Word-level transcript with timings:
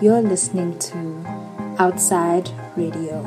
You're 0.00 0.22
listening 0.22 0.78
to 0.78 1.24
Outside 1.80 2.48
Radio. 2.76 3.26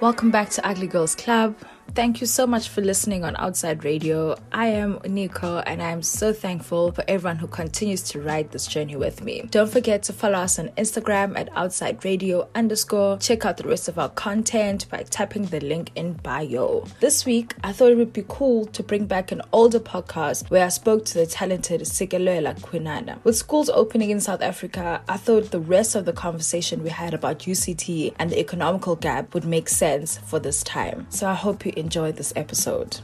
Welcome 0.00 0.30
back 0.30 0.48
to 0.48 0.66
Ugly 0.66 0.86
Girls 0.86 1.14
Club. 1.14 1.56
Thank 1.92 2.20
you 2.20 2.28
so 2.28 2.46
much 2.46 2.68
for 2.68 2.82
listening 2.82 3.24
on 3.24 3.34
Outside 3.36 3.82
Radio. 3.82 4.36
I 4.52 4.68
am 4.68 5.00
Nico 5.08 5.58
and 5.58 5.82
I'm 5.82 6.02
so 6.02 6.32
thankful 6.32 6.92
for 6.92 7.02
everyone 7.08 7.38
who 7.38 7.48
continues 7.48 8.02
to 8.10 8.20
ride 8.20 8.52
this 8.52 8.68
journey 8.68 8.94
with 8.94 9.24
me. 9.24 9.42
Don't 9.50 9.70
forget 9.70 10.04
to 10.04 10.12
follow 10.12 10.38
us 10.38 10.60
on 10.60 10.68
Instagram 10.78 11.36
at 11.36 11.48
Outside 11.56 12.04
Radio 12.04 12.48
underscore. 12.54 13.18
Check 13.18 13.44
out 13.44 13.56
the 13.56 13.66
rest 13.66 13.88
of 13.88 13.98
our 13.98 14.08
content 14.08 14.88
by 14.88 15.02
tapping 15.02 15.46
the 15.46 15.58
link 15.58 15.90
in 15.96 16.12
bio. 16.12 16.84
This 17.00 17.26
week, 17.26 17.56
I 17.64 17.72
thought 17.72 17.90
it 17.90 17.96
would 17.96 18.12
be 18.12 18.24
cool 18.28 18.66
to 18.66 18.84
bring 18.84 19.06
back 19.06 19.32
an 19.32 19.42
older 19.52 19.80
podcast 19.80 20.48
where 20.48 20.64
I 20.64 20.68
spoke 20.68 21.04
to 21.06 21.14
the 21.14 21.26
talented 21.26 21.80
Sikelwela 21.80 22.56
Kwinana. 22.60 23.22
With 23.24 23.36
schools 23.36 23.68
opening 23.68 24.10
in 24.10 24.20
South 24.20 24.42
Africa, 24.42 25.02
I 25.08 25.16
thought 25.16 25.50
the 25.50 25.58
rest 25.58 25.96
of 25.96 26.04
the 26.04 26.12
conversation 26.12 26.84
we 26.84 26.90
had 26.90 27.14
about 27.14 27.40
UCT 27.40 28.14
and 28.20 28.30
the 28.30 28.38
economical 28.38 28.94
gap 28.94 29.34
would 29.34 29.44
make 29.44 29.68
sense 29.68 30.18
for 30.18 30.38
this 30.38 30.62
time. 30.62 31.08
So 31.10 31.28
I 31.28 31.34
hope 31.34 31.66
you 31.66 31.72
enjoy 31.80 32.12
this 32.12 32.32
episode. 32.36 33.00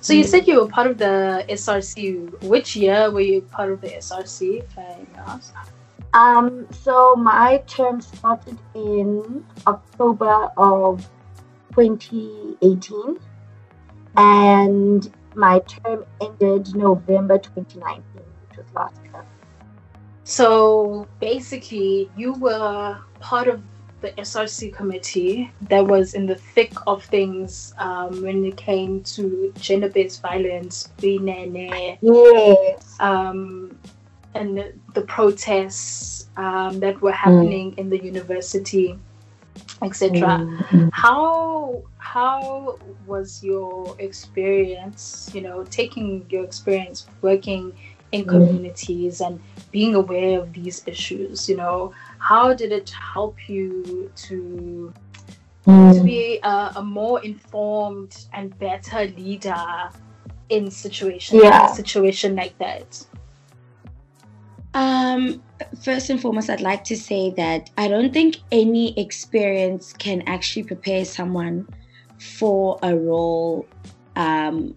So 0.00 0.12
you 0.12 0.24
said 0.24 0.46
you 0.46 0.60
were 0.60 0.68
part 0.68 0.86
of 0.88 0.98
the 0.98 1.44
SRC. 1.48 2.42
Which 2.44 2.76
year 2.76 3.10
were 3.10 3.20
you 3.20 3.42
part 3.42 3.72
of 3.72 3.80
the 3.80 3.88
SRC, 3.88 4.62
if 4.62 4.78
I 4.78 4.98
may 4.98 5.18
ask? 5.18 5.54
Um, 6.14 6.66
so 6.70 7.14
my 7.16 7.62
term 7.66 8.00
started 8.00 8.58
in 8.74 9.44
October 9.66 10.50
of 10.56 11.06
2018 11.74 13.18
and 14.16 15.12
my 15.34 15.58
term 15.60 16.04
ended 16.20 16.74
November 16.74 17.38
2019, 17.38 18.02
which 18.48 18.58
was 18.58 18.66
last 18.74 18.94
year. 19.04 19.24
So 20.24 21.06
basically, 21.20 22.10
you 22.16 22.32
were 22.32 22.98
part 23.20 23.48
of 23.48 23.62
the 24.00 24.10
SRC 24.12 24.74
committee 24.74 25.50
that 25.62 25.86
was 25.86 26.14
in 26.14 26.26
the 26.26 26.34
thick 26.34 26.72
of 26.86 27.04
things 27.04 27.74
um, 27.78 28.22
when 28.22 28.44
it 28.44 28.56
came 28.56 29.02
to 29.04 29.52
gender 29.58 29.88
based 29.88 30.20
violence, 30.20 30.88
yes. 32.02 32.96
um, 33.00 33.76
and 34.34 34.58
the, 34.58 34.72
the 34.94 35.00
protests 35.02 36.28
um, 36.36 36.78
that 36.80 37.00
were 37.00 37.12
happening 37.12 37.72
mm. 37.72 37.78
in 37.78 37.88
the 37.88 38.02
university, 38.02 38.98
etc. 39.82 40.20
Mm. 40.20 40.90
How 40.92 41.82
how 41.96 42.78
was 43.06 43.42
your 43.42 43.96
experience? 43.98 45.30
You 45.32 45.40
know, 45.40 45.64
taking 45.64 46.26
your 46.28 46.44
experience 46.44 47.06
working 47.22 47.72
in 48.12 48.24
mm. 48.24 48.28
communities 48.28 49.20
and 49.20 49.40
being 49.70 49.94
aware 49.94 50.40
of 50.40 50.52
these 50.52 50.82
issues. 50.86 51.48
You 51.48 51.56
know, 51.56 51.94
how 52.18 52.52
did 52.52 52.72
it 52.72 52.90
help 52.90 53.48
you 53.48 54.10
to 54.16 54.92
mm. 55.66 55.94
to 55.94 56.02
be 56.02 56.38
a, 56.42 56.72
a, 56.76 56.82
more 56.82 57.22
informed 57.24 58.26
and 58.32 58.56
better 58.58 59.06
leader 59.16 59.90
in 60.48 60.70
situations 60.70 61.42
yeah. 61.42 61.66
in 61.66 61.72
a 61.72 61.74
situation 61.74 62.36
like 62.36 62.56
that 62.58 63.04
um 64.74 65.42
first 65.82 66.10
and 66.10 66.20
foremost 66.20 66.50
i'd 66.50 66.60
like 66.60 66.84
to 66.84 66.96
say 66.96 67.30
that 67.30 67.70
i 67.78 67.88
don't 67.88 68.12
think 68.12 68.36
any 68.52 68.98
experience 68.98 69.92
can 69.94 70.22
actually 70.26 70.62
prepare 70.62 71.04
someone 71.04 71.66
for 72.18 72.78
a 72.82 72.94
role 72.94 73.66
um, 74.16 74.74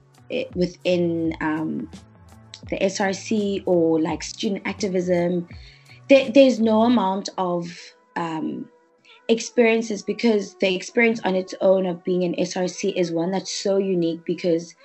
within 0.55 1.33
um, 1.41 1.89
the 2.69 2.77
src 2.79 3.63
or 3.65 4.01
like 4.01 4.23
student 4.23 4.61
activism 4.65 5.47
there, 6.09 6.29
there's 6.31 6.59
no 6.59 6.83
amount 6.83 7.29
of 7.37 7.69
um, 8.15 8.67
experiences 9.27 10.01
because 10.01 10.55
the 10.55 10.75
experience 10.75 11.21
on 11.23 11.35
its 11.35 11.53
own 11.61 11.85
of 11.85 12.03
being 12.03 12.23
an 12.23 12.35
SRC 12.35 12.93
is 12.95 13.11
one 13.11 13.31
that's 13.31 13.51
so 13.51 13.77
unique 13.77 14.25
because 14.25 14.75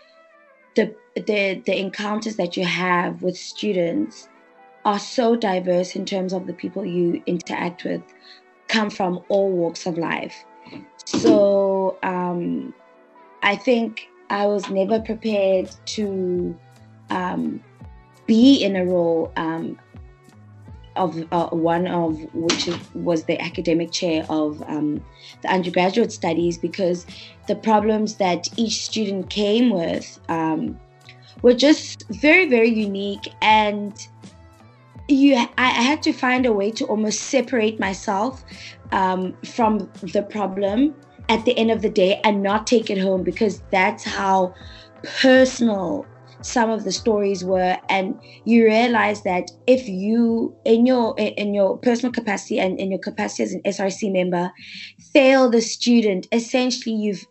the 0.76 0.94
the 1.14 1.62
the 1.64 1.78
encounters 1.78 2.36
that 2.36 2.56
you 2.56 2.64
have 2.64 3.22
with 3.22 3.36
students 3.36 4.28
are 4.84 4.98
so 4.98 5.34
diverse 5.34 5.96
in 5.96 6.04
terms 6.04 6.32
of 6.32 6.46
the 6.46 6.52
people 6.52 6.84
you 6.84 7.22
interact 7.26 7.84
with 7.84 8.02
come 8.68 8.90
from 8.90 9.24
all 9.28 9.50
walks 9.50 9.86
of 9.86 9.96
life. 9.96 10.44
So 11.06 11.98
um, 12.02 12.74
I 13.42 13.56
think 13.56 14.08
I 14.30 14.46
was 14.46 14.68
never 14.68 15.00
prepared 15.00 15.70
to 15.86 16.58
um, 17.10 17.62
be 18.26 18.62
in 18.62 18.76
a 18.76 18.84
role 18.84 19.32
um, 19.36 19.78
of 20.96 21.24
uh, 21.32 21.48
one 21.48 21.86
of 21.86 22.18
which 22.34 22.68
was 22.94 23.24
the 23.24 23.40
academic 23.40 23.90
chair 23.92 24.24
of 24.28 24.62
um, 24.68 25.04
the 25.42 25.48
undergraduate 25.48 26.12
studies 26.12 26.58
because 26.58 27.06
the 27.48 27.56
problems 27.56 28.16
that 28.16 28.48
each 28.56 28.84
student 28.84 29.30
came 29.30 29.70
with 29.70 30.20
um, 30.28 30.78
were 31.42 31.54
just 31.54 32.04
very 32.10 32.48
very 32.48 32.70
unique 32.70 33.32
and 33.42 34.08
you 35.08 35.36
I, 35.58 35.66
had 35.68 36.02
to 36.04 36.12
find 36.12 36.46
a 36.46 36.52
way 36.52 36.70
to 36.72 36.84
almost 36.86 37.20
separate 37.20 37.78
myself 37.78 38.44
um, 38.92 39.36
from 39.44 39.90
the 40.02 40.22
problem 40.22 40.94
at 41.28 41.44
the 41.44 41.56
end 41.58 41.70
of 41.70 41.82
the 41.82 41.90
day 41.90 42.20
and 42.24 42.42
not 42.42 42.66
take 42.66 42.90
it 42.90 42.98
home 42.98 43.22
because 43.22 43.62
that's 43.70 44.04
how 44.04 44.54
personal 45.02 46.06
some 46.44 46.68
of 46.68 46.84
the 46.84 46.92
stories 46.92 47.42
were 47.42 47.78
and 47.88 48.20
you 48.44 48.64
realize 48.64 49.22
that 49.22 49.50
if 49.66 49.88
you 49.88 50.54
in 50.66 50.84
your 50.84 51.18
in 51.18 51.54
your 51.54 51.78
personal 51.78 52.12
capacity 52.12 52.60
and 52.60 52.78
in 52.78 52.90
your 52.90 53.00
capacity 53.00 53.42
as 53.42 53.52
an 53.54 53.62
src 53.62 54.12
member 54.12 54.52
fail 55.12 55.48
the 55.48 55.62
student 55.62 56.28
essentially 56.32 56.94
you've 56.94 57.26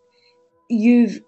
you've 0.68 1.22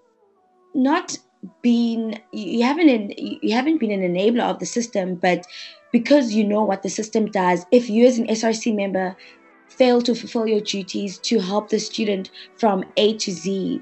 not 0.74 1.16
been 1.62 2.18
you 2.32 2.64
haven't 2.64 3.16
you 3.18 3.52
haven't 3.54 3.78
been 3.78 3.92
an 3.92 4.00
enabler 4.00 4.42
of 4.50 4.58
the 4.58 4.66
system 4.66 5.14
but 5.14 5.46
because 5.92 6.32
you 6.32 6.42
know 6.42 6.64
what 6.64 6.82
the 6.82 6.90
system 6.90 7.26
does 7.26 7.64
if 7.70 7.88
you 7.88 8.04
as 8.04 8.18
an 8.18 8.26
src 8.26 8.74
member 8.74 9.16
fail 9.68 10.02
to 10.02 10.14
fulfill 10.14 10.48
your 10.48 10.60
duties 10.60 11.18
to 11.18 11.38
help 11.38 11.68
the 11.68 11.78
student 11.78 12.30
from 12.56 12.84
a 12.96 13.16
to 13.16 13.30
z 13.30 13.80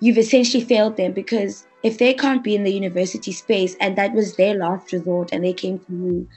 you've 0.00 0.18
essentially 0.18 0.62
failed 0.62 0.98
them 0.98 1.12
because 1.12 1.66
if 1.86 1.98
they 1.98 2.12
can't 2.12 2.42
be 2.42 2.56
in 2.56 2.64
the 2.64 2.72
university 2.72 3.30
space 3.30 3.76
and 3.80 3.96
that 3.96 4.12
was 4.12 4.34
their 4.34 4.54
last 4.54 4.92
resort 4.92 5.28
and 5.32 5.44
they 5.44 5.52
came 5.52 5.78
to 5.78 5.92
you, 5.92 6.28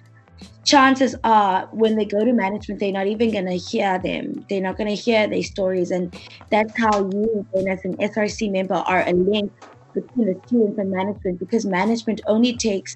chances 0.63 1.15
are 1.23 1.67
when 1.71 1.95
they 1.95 2.05
go 2.05 2.23
to 2.23 2.31
management, 2.31 2.79
they're 2.79 2.91
not 2.91 3.07
even 3.07 3.31
going 3.31 3.47
to 3.47 3.57
hear 3.57 3.97
them. 3.97 4.45
They're 4.47 4.61
not 4.61 4.77
going 4.77 4.95
to 4.95 4.95
hear 4.95 5.27
their 5.27 5.41
stories. 5.41 5.89
And 5.89 6.15
that's 6.51 6.77
how 6.77 6.99
you, 6.99 7.47
then 7.51 7.67
as 7.67 7.83
an 7.83 7.97
SRC 7.97 8.51
member, 8.51 8.75
are 8.75 9.01
a 9.07 9.13
link 9.13 9.51
between 9.95 10.27
the 10.27 10.39
students 10.45 10.77
and 10.77 10.91
management 10.91 11.39
because 11.39 11.65
management 11.65 12.21
only 12.27 12.55
takes 12.55 12.95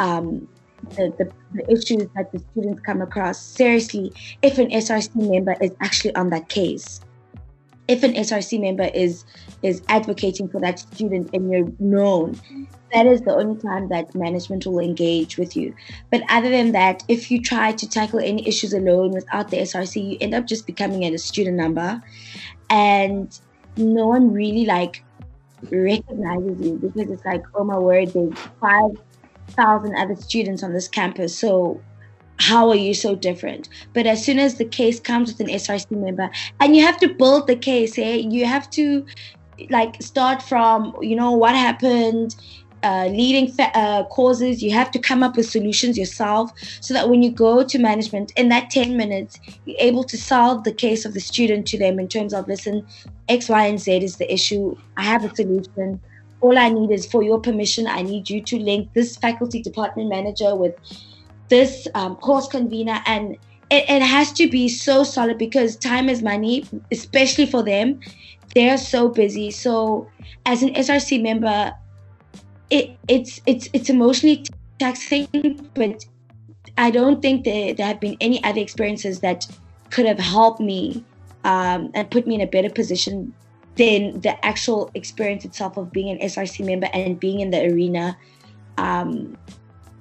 um, 0.00 0.48
the, 0.96 1.14
the, 1.18 1.30
the, 1.54 1.70
issues 1.70 2.08
that 2.16 2.32
the 2.32 2.40
students 2.50 2.80
come 2.80 3.00
across 3.00 3.40
seriously 3.40 4.12
if 4.42 4.58
an 4.58 4.70
SRC 4.70 5.14
member 5.14 5.54
is 5.60 5.70
actually 5.80 6.16
on 6.16 6.30
that 6.30 6.48
case 6.48 7.00
if 7.90 8.04
an 8.04 8.14
SRC 8.14 8.60
member 8.60 8.88
is 8.94 9.24
is 9.62 9.82
advocating 9.88 10.48
for 10.48 10.60
that 10.60 10.78
student 10.78 11.28
and 11.34 11.50
you're 11.50 11.70
known, 11.80 12.40
that 12.94 13.04
is 13.04 13.20
the 13.22 13.34
only 13.34 13.60
time 13.60 13.88
that 13.88 14.14
management 14.14 14.64
will 14.64 14.78
engage 14.78 15.36
with 15.36 15.56
you. 15.56 15.74
But 16.10 16.22
other 16.30 16.48
than 16.48 16.70
that, 16.72 17.02
if 17.08 17.30
you 17.30 17.42
try 17.42 17.72
to 17.72 17.88
tackle 17.88 18.20
any 18.20 18.46
issues 18.46 18.72
alone 18.72 19.10
without 19.10 19.50
the 19.50 19.58
SRC, 19.58 20.12
you 20.12 20.18
end 20.20 20.34
up 20.34 20.46
just 20.46 20.66
becoming 20.66 21.02
a 21.02 21.18
student 21.18 21.56
number, 21.56 22.00
and 22.70 23.38
no 23.76 24.06
one 24.06 24.32
really 24.32 24.66
like 24.66 25.02
recognizes 25.70 26.60
you 26.60 26.76
because 26.76 27.10
it's 27.10 27.24
like, 27.24 27.42
oh 27.56 27.64
my 27.64 27.78
word, 27.78 28.08
there's 28.12 28.38
five 28.60 28.92
thousand 29.48 29.96
other 29.96 30.14
students 30.14 30.62
on 30.62 30.72
this 30.72 30.86
campus, 30.86 31.36
so 31.36 31.80
how 32.40 32.70
are 32.70 32.76
you 32.76 32.94
so 32.94 33.14
different? 33.14 33.68
But 33.92 34.06
as 34.06 34.24
soon 34.24 34.38
as 34.38 34.56
the 34.56 34.64
case 34.64 34.98
comes 34.98 35.30
with 35.30 35.40
an 35.40 35.54
SRC 35.54 35.90
member, 35.90 36.30
and 36.58 36.74
you 36.74 36.84
have 36.84 36.96
to 36.98 37.08
build 37.14 37.46
the 37.46 37.56
case, 37.56 37.98
eh? 37.98 38.14
You 38.16 38.46
have 38.46 38.68
to 38.70 39.04
like 39.68 40.02
start 40.02 40.42
from 40.42 40.94
you 41.02 41.14
know 41.14 41.32
what 41.32 41.54
happened, 41.54 42.34
uh, 42.82 43.08
leading 43.10 43.52
fa- 43.52 43.76
uh, 43.76 44.04
causes. 44.04 44.62
You 44.62 44.70
have 44.72 44.90
to 44.92 44.98
come 44.98 45.22
up 45.22 45.36
with 45.36 45.50
solutions 45.50 45.98
yourself, 45.98 46.50
so 46.80 46.94
that 46.94 47.10
when 47.10 47.22
you 47.22 47.30
go 47.30 47.62
to 47.62 47.78
management 47.78 48.32
in 48.36 48.48
that 48.48 48.70
ten 48.70 48.96
minutes, 48.96 49.38
you're 49.66 49.76
able 49.78 50.04
to 50.04 50.16
solve 50.16 50.64
the 50.64 50.72
case 50.72 51.04
of 51.04 51.12
the 51.12 51.20
student 51.20 51.66
to 51.68 51.78
them 51.78 52.00
in 52.00 52.08
terms 52.08 52.32
of 52.32 52.48
listen, 52.48 52.86
X, 53.28 53.50
Y, 53.50 53.66
and 53.66 53.78
Z 53.78 54.02
is 54.02 54.16
the 54.16 54.32
issue. 54.32 54.74
I 54.96 55.04
have 55.04 55.24
a 55.24 55.34
solution 55.34 56.00
all 56.40 56.58
I 56.58 56.70
need 56.70 56.90
is 56.90 57.06
for 57.06 57.22
your 57.22 57.38
permission. 57.38 57.86
I 57.86 58.00
need 58.00 58.30
you 58.30 58.42
to 58.44 58.58
link 58.58 58.94
this 58.94 59.16
faculty 59.16 59.60
department 59.60 60.08
manager 60.08 60.56
with 60.56 60.74
this 61.50 61.86
um, 61.94 62.16
course 62.16 62.48
convener. 62.48 63.02
And 63.04 63.36
it, 63.70 63.84
it 63.88 64.02
has 64.02 64.32
to 64.32 64.48
be 64.48 64.68
so 64.68 65.04
solid 65.04 65.36
because 65.36 65.76
time 65.76 66.08
is 66.08 66.22
money, 66.22 66.64
especially 66.90 67.46
for 67.46 67.62
them. 67.62 68.00
They're 68.54 68.78
so 68.78 69.08
busy. 69.08 69.50
So, 69.50 70.08
as 70.46 70.62
an 70.62 70.74
SRC 70.74 71.22
member, 71.22 71.72
it, 72.70 72.96
it's 73.06 73.40
it's 73.46 73.68
it's 73.72 73.90
emotionally 73.90 74.44
taxing, 74.78 75.68
but 75.74 76.04
I 76.78 76.90
don't 76.90 77.20
think 77.20 77.44
there, 77.44 77.74
there 77.74 77.86
have 77.86 78.00
been 78.00 78.16
any 78.20 78.42
other 78.42 78.60
experiences 78.60 79.20
that 79.20 79.46
could 79.90 80.06
have 80.06 80.18
helped 80.18 80.60
me 80.60 81.04
um, 81.44 81.90
and 81.94 82.10
put 82.10 82.26
me 82.26 82.34
in 82.36 82.40
a 82.40 82.46
better 82.46 82.70
position 82.70 83.34
than 83.76 84.20
the 84.20 84.44
actual 84.44 84.90
experience 84.94 85.44
itself 85.44 85.76
of 85.76 85.92
being 85.92 86.08
an 86.10 86.18
SRC 86.18 86.64
member 86.64 86.88
and 86.92 87.20
being 87.20 87.40
in 87.40 87.50
the 87.50 87.64
arena 87.70 88.16
um, 88.78 89.36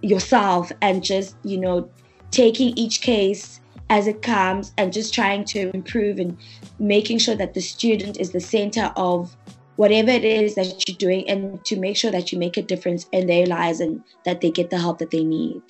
yourself 0.01 0.71
and 0.81 1.03
just, 1.03 1.35
you 1.43 1.57
know, 1.57 1.89
taking 2.31 2.77
each 2.77 3.01
case 3.01 3.59
as 3.89 4.07
it 4.07 4.21
comes 4.21 4.71
and 4.77 4.93
just 4.93 5.13
trying 5.13 5.43
to 5.43 5.71
improve 5.73 6.19
and 6.19 6.37
making 6.77 7.17
sure 7.17 7.35
that 7.35 7.53
the 7.53 7.61
student 7.61 8.17
is 8.17 8.31
the 8.31 8.39
center 8.39 8.91
of 8.95 9.35
whatever 9.77 10.11
it 10.11 10.25
is 10.25 10.55
that 10.55 10.87
you're 10.87 10.97
doing 10.97 11.27
and 11.29 11.63
to 11.65 11.75
make 11.77 11.95
sure 11.95 12.11
that 12.11 12.31
you 12.31 12.37
make 12.37 12.57
a 12.57 12.61
difference 12.61 13.07
in 13.11 13.27
their 13.27 13.45
lives 13.45 13.79
and 13.79 14.03
that 14.25 14.41
they 14.41 14.51
get 14.51 14.69
the 14.69 14.77
help 14.77 14.99
that 14.99 15.09
they 15.09 15.23
need. 15.23 15.63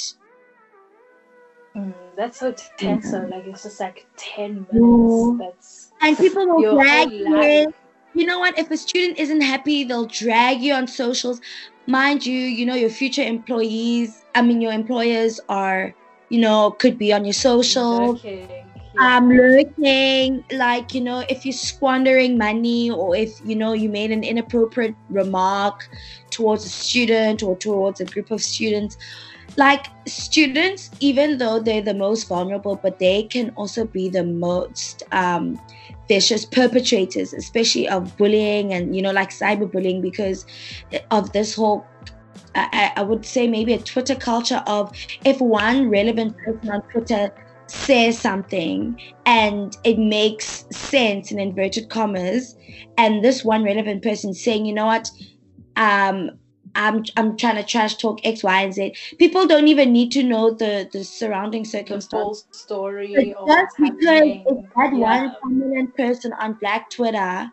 Mm, 1.75 1.93
that's 2.17 2.39
so 2.39 2.51
tense. 2.77 3.11
Mm-hmm. 3.11 3.31
Like 3.31 3.45
it's 3.45 3.63
just 3.63 3.79
like 3.79 4.07
ten 4.17 4.65
minutes. 4.71 5.39
That's 5.39 5.91
and 6.01 6.17
people 6.17 6.47
will 6.47 6.75
drag 6.75 7.11
you. 7.11 7.71
You 8.15 8.25
know 8.25 8.39
what? 8.39 8.57
If 8.57 8.71
a 8.71 8.77
student 8.77 9.19
isn't 9.19 9.41
happy, 9.41 9.83
they'll 9.83 10.07
drag 10.07 10.61
you 10.61 10.73
on 10.73 10.87
socials. 10.87 11.39
Mind 11.85 12.25
you, 12.25 12.35
you 12.35 12.65
know 12.65 12.73
your 12.73 12.89
future 12.89 13.21
employees. 13.21 14.18
I 14.35 14.41
mean, 14.41 14.61
your 14.61 14.71
employers 14.71 15.39
are, 15.49 15.93
you 16.29 16.39
know, 16.39 16.71
could 16.71 16.97
be 16.97 17.13
on 17.13 17.25
your 17.25 17.33
social. 17.33 18.17
Yeah. 18.17 18.65
Um, 18.99 19.29
lurking, 19.29 20.43
like 20.51 20.93
you 20.95 20.99
know, 20.99 21.23
if 21.29 21.45
you're 21.45 21.53
squandering 21.53 22.37
money 22.37 22.89
or 22.89 23.15
if 23.15 23.39
you 23.45 23.55
know 23.55 23.71
you 23.71 23.87
made 23.87 24.11
an 24.11 24.23
inappropriate 24.23 24.95
remark 25.09 25.87
towards 26.31 26.65
a 26.65 26.69
student 26.69 27.43
or 27.43 27.55
towards 27.55 28.01
a 28.01 28.05
group 28.05 28.31
of 28.31 28.41
students, 28.41 28.97
like 29.57 29.87
students 30.07 30.91
even 30.99 31.37
though 31.37 31.59
they're 31.59 31.81
the 31.81 31.93
most 31.93 32.27
vulnerable 32.27 32.75
but 32.75 32.99
they 32.99 33.23
can 33.23 33.51
also 33.51 33.85
be 33.85 34.09
the 34.09 34.23
most 34.23 35.03
um, 35.11 35.59
vicious 36.07 36.45
perpetrators 36.45 37.33
especially 37.33 37.87
of 37.87 38.15
bullying 38.17 38.73
and 38.73 38.95
you 38.95 39.01
know 39.01 39.11
like 39.11 39.29
cyberbullying 39.29 40.01
because 40.01 40.45
of 41.11 41.31
this 41.33 41.55
whole 41.55 41.85
I, 42.55 42.91
I 42.95 43.03
would 43.03 43.25
say 43.25 43.47
maybe 43.47 43.73
a 43.73 43.81
twitter 43.81 44.15
culture 44.15 44.63
of 44.67 44.91
if 45.25 45.39
one 45.39 45.89
relevant 45.89 46.37
person 46.37 46.69
on 46.69 46.81
twitter 46.91 47.31
says 47.67 48.19
something 48.19 48.99
and 49.25 49.77
it 49.83 49.99
makes 49.99 50.65
sense 50.71 51.31
in 51.31 51.39
inverted 51.39 51.89
commas 51.89 52.55
and 52.97 53.23
this 53.23 53.45
one 53.45 53.63
relevant 53.63 54.01
person 54.01 54.33
saying 54.33 54.65
you 54.65 54.73
know 54.73 54.87
what 54.87 55.11
um 55.75 56.31
I'm 56.75 57.03
I'm 57.17 57.37
trying 57.37 57.55
to 57.55 57.63
trash 57.63 57.95
talk 57.95 58.19
X, 58.23 58.43
Y, 58.43 58.61
and 58.61 58.73
Z. 58.73 58.95
People 59.17 59.47
don't 59.47 59.67
even 59.67 59.91
need 59.91 60.11
to 60.13 60.23
know 60.23 60.51
the 60.51 60.89
the 60.91 61.03
surrounding 61.03 61.65
circumstance. 61.65 62.43
The 62.43 62.57
story. 62.57 63.13
just 63.15 63.75
because 63.77 63.97
it's 63.97 64.61
that 64.75 64.93
yeah. 64.93 65.23
one 65.23 65.35
prominent 65.41 65.95
person 65.95 66.33
on 66.33 66.53
Black 66.53 66.89
Twitter, 66.89 67.51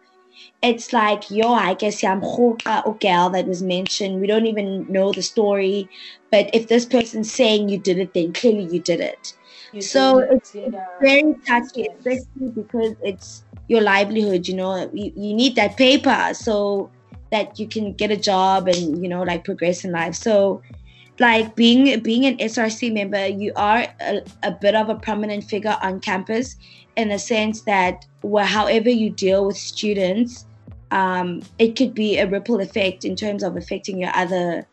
it's 0.62 0.92
like, 0.92 1.30
yo, 1.30 1.52
I 1.52 1.74
guess 1.74 2.02
I'm 2.02 2.22
or 2.22 2.96
gal 3.00 3.30
that 3.30 3.46
was 3.46 3.62
mentioned. 3.62 4.20
We 4.20 4.26
don't 4.26 4.46
even 4.46 4.90
know 4.90 5.12
the 5.12 5.22
story, 5.22 5.88
but 6.30 6.50
if 6.54 6.68
this 6.68 6.84
person's 6.84 7.32
saying 7.32 7.68
you 7.68 7.78
did 7.78 7.98
it, 7.98 8.14
then 8.14 8.32
clearly 8.32 8.64
you 8.64 8.80
did 8.80 9.00
it. 9.00 9.34
You 9.72 9.82
so 9.82 10.20
did 10.20 10.30
it's, 10.32 10.54
it, 10.54 10.72
yeah. 10.72 10.86
very 11.00 11.34
touchy, 11.46 11.86
especially 11.98 12.50
because 12.54 12.94
it's 13.02 13.44
your 13.68 13.80
livelihood. 13.80 14.48
You 14.48 14.54
know, 14.54 14.90
you, 14.92 15.12
you 15.14 15.34
need 15.34 15.56
that 15.56 15.76
paper, 15.76 16.30
so 16.32 16.90
that 17.30 17.58
you 17.58 17.66
can 17.66 17.92
get 17.92 18.10
a 18.10 18.16
job 18.16 18.68
and 18.68 19.02
you 19.02 19.08
know 19.08 19.22
like 19.22 19.44
progress 19.44 19.84
in 19.84 19.92
life 19.92 20.14
so 20.14 20.62
like 21.18 21.56
being 21.56 22.00
being 22.00 22.24
an 22.26 22.36
src 22.38 22.92
member 22.92 23.26
you 23.26 23.52
are 23.56 23.86
a, 24.00 24.22
a 24.42 24.52
bit 24.52 24.74
of 24.74 24.88
a 24.88 24.94
prominent 24.94 25.42
figure 25.44 25.76
on 25.82 26.00
campus 26.00 26.56
in 26.96 27.08
the 27.08 27.18
sense 27.18 27.62
that 27.62 28.06
where 28.22 28.44
however 28.44 28.90
you 28.90 29.10
deal 29.10 29.46
with 29.46 29.56
students 29.56 30.46
um, 30.90 31.42
it 31.58 31.76
could 31.76 31.94
be 31.94 32.18
a 32.18 32.26
ripple 32.26 32.60
effect 32.60 33.04
in 33.04 33.16
terms 33.16 33.42
of 33.42 33.56
affecting 33.56 33.98
your 33.98 34.10
other 34.14 34.66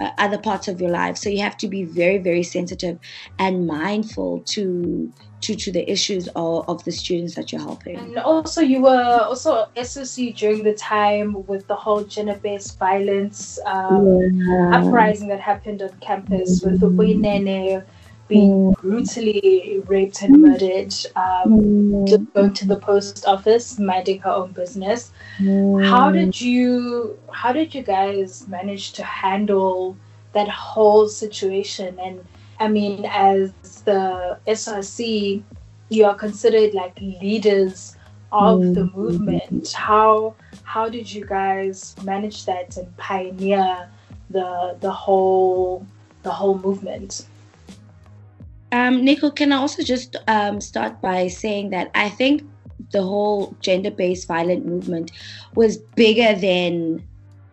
uh, 0.00 0.10
other 0.18 0.38
parts 0.38 0.66
of 0.66 0.80
your 0.80 0.90
life. 0.90 1.16
So 1.18 1.28
you 1.28 1.40
have 1.40 1.56
to 1.58 1.68
be 1.68 1.84
very, 1.84 2.18
very 2.18 2.42
sensitive 2.42 2.98
and 3.38 3.66
mindful 3.66 4.40
to 4.46 5.12
to, 5.42 5.54
to 5.54 5.72
the 5.72 5.90
issues 5.90 6.28
of, 6.36 6.68
of 6.68 6.84
the 6.84 6.92
students 6.92 7.34
that 7.34 7.50
you're 7.50 7.62
helping. 7.62 7.96
And 7.96 8.18
also, 8.18 8.60
you 8.60 8.82
were 8.82 9.20
also 9.22 9.68
SOC 9.82 10.34
during 10.34 10.62
the 10.62 10.74
time 10.74 11.46
with 11.46 11.66
the 11.66 11.74
whole 11.74 12.04
gender-based 12.04 12.78
violence 12.78 13.58
um, 13.64 14.34
yeah. 14.34 14.70
uprising 14.74 15.28
that 15.28 15.40
happened 15.40 15.80
on 15.80 15.90
campus 16.00 16.60
mm-hmm. 16.60 16.70
with 16.70 16.80
the 16.80 17.14
Nene 17.14 17.82
being 18.30 18.72
mm. 18.72 18.80
brutally 18.80 19.82
raped 19.86 20.22
and 20.22 20.40
murdered, 20.40 20.94
um, 21.16 21.60
mm. 21.60 22.08
just 22.08 22.32
going 22.32 22.54
to 22.54 22.66
the 22.66 22.76
post 22.76 23.26
office, 23.26 23.78
minding 23.78 24.20
her 24.20 24.30
own 24.30 24.52
business. 24.52 25.12
Mm. 25.38 25.84
How 25.86 26.10
did 26.12 26.40
you? 26.40 27.18
How 27.32 27.52
did 27.52 27.74
you 27.74 27.82
guys 27.82 28.46
manage 28.48 28.92
to 28.92 29.04
handle 29.04 29.96
that 30.32 30.48
whole 30.48 31.08
situation? 31.08 31.98
And 31.98 32.24
I 32.60 32.68
mean, 32.68 33.04
as 33.04 33.52
the 33.84 34.38
SRC, 34.46 35.42
you 35.88 36.04
are 36.04 36.14
considered 36.14 36.72
like 36.72 36.98
leaders 37.00 37.96
of 38.30 38.60
mm. 38.60 38.74
the 38.74 38.84
movement. 38.96 39.72
How 39.72 40.36
how 40.62 40.88
did 40.88 41.12
you 41.12 41.26
guys 41.26 41.96
manage 42.04 42.46
that 42.46 42.76
and 42.76 42.96
pioneer 42.96 43.88
the 44.30 44.76
the 44.78 44.90
whole 44.90 45.84
the 46.22 46.30
whole 46.30 46.58
movement? 46.58 47.26
Um, 48.72 49.04
can 49.32 49.52
I 49.52 49.56
also 49.56 49.82
just 49.82 50.16
um, 50.28 50.60
start 50.60 51.00
by 51.00 51.28
saying 51.28 51.70
that 51.70 51.90
I 51.94 52.08
think 52.08 52.42
the 52.92 53.02
whole 53.02 53.54
gender 53.60 53.90
based 53.90 54.28
violent 54.28 54.66
movement 54.66 55.12
was 55.54 55.78
bigger 55.78 56.38
than 56.38 57.02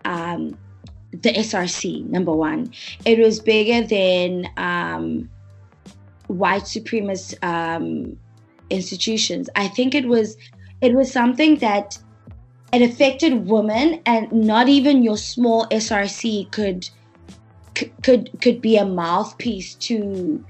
um, 0.06 0.58
the 1.12 1.34
SRC, 1.34 2.08
number 2.10 2.32
one. 2.32 2.72
It 3.06 3.20
was 3.20 3.40
bigger 3.40 3.86
than 3.88 4.48
um, 4.58 5.30
white 6.28 6.64
supremacist 6.64 7.44
um, 7.44 8.18
institutions. 8.70 9.50
I 9.56 9.68
think 9.68 9.96
it 9.96 10.08
was 10.08 10.38
it 10.82 10.94
was 10.94 11.12
something 11.12 11.58
that 11.58 11.98
it 12.74 12.82
affected 12.82 13.48
women 13.48 14.02
and 14.06 14.32
not 14.32 14.68
even 14.68 15.04
your 15.04 15.18
small 15.18 15.66
SRC 15.68 16.52
could 16.52 16.90
could 18.04 18.30
could 18.42 18.62
be 18.62 18.78
a 18.78 18.86
mouthpiece 18.86 19.76
to 19.76 20.44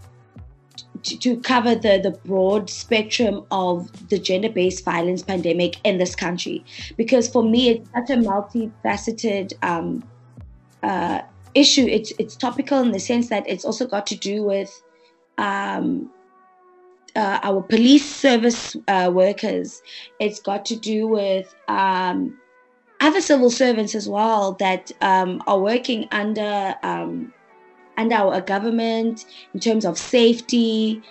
to, 1.07 1.17
to 1.19 1.37
cover 1.41 1.75
the, 1.75 1.99
the 2.01 2.11
broad 2.25 2.69
spectrum 2.69 3.45
of 3.51 4.09
the 4.09 4.19
gender 4.19 4.49
based 4.49 4.83
violence 4.85 5.23
pandemic 5.23 5.77
in 5.83 5.97
this 5.97 6.15
country. 6.15 6.63
Because 6.95 7.27
for 7.27 7.43
me, 7.43 7.69
it's 7.69 7.89
such 7.91 8.09
a 8.09 8.19
multifaceted 8.21 9.53
um, 9.63 10.03
uh, 10.83 11.21
issue. 11.55 11.85
It's, 11.85 12.13
it's 12.19 12.35
topical 12.35 12.81
in 12.81 12.91
the 12.91 12.99
sense 12.99 13.29
that 13.29 13.47
it's 13.47 13.65
also 13.65 13.87
got 13.87 14.05
to 14.07 14.15
do 14.15 14.43
with 14.43 14.81
um, 15.37 16.09
uh, 17.17 17.39
our 17.41 17.61
police 17.63 18.05
service 18.05 18.75
uh, 18.87 19.11
workers, 19.13 19.81
it's 20.19 20.39
got 20.39 20.63
to 20.65 20.75
do 20.75 21.07
with 21.07 21.53
um, 21.67 22.39
other 23.01 23.21
civil 23.21 23.49
servants 23.49 23.95
as 23.95 24.07
well 24.07 24.53
that 24.53 24.91
um, 25.01 25.41
are 25.47 25.59
working 25.59 26.07
under 26.11 26.75
um, 26.83 27.33
and 27.97 28.13
our 28.13 28.39
government 28.41 29.25
in 29.53 29.59
terms 29.59 29.85
of 29.85 29.97
safety. 29.97 31.01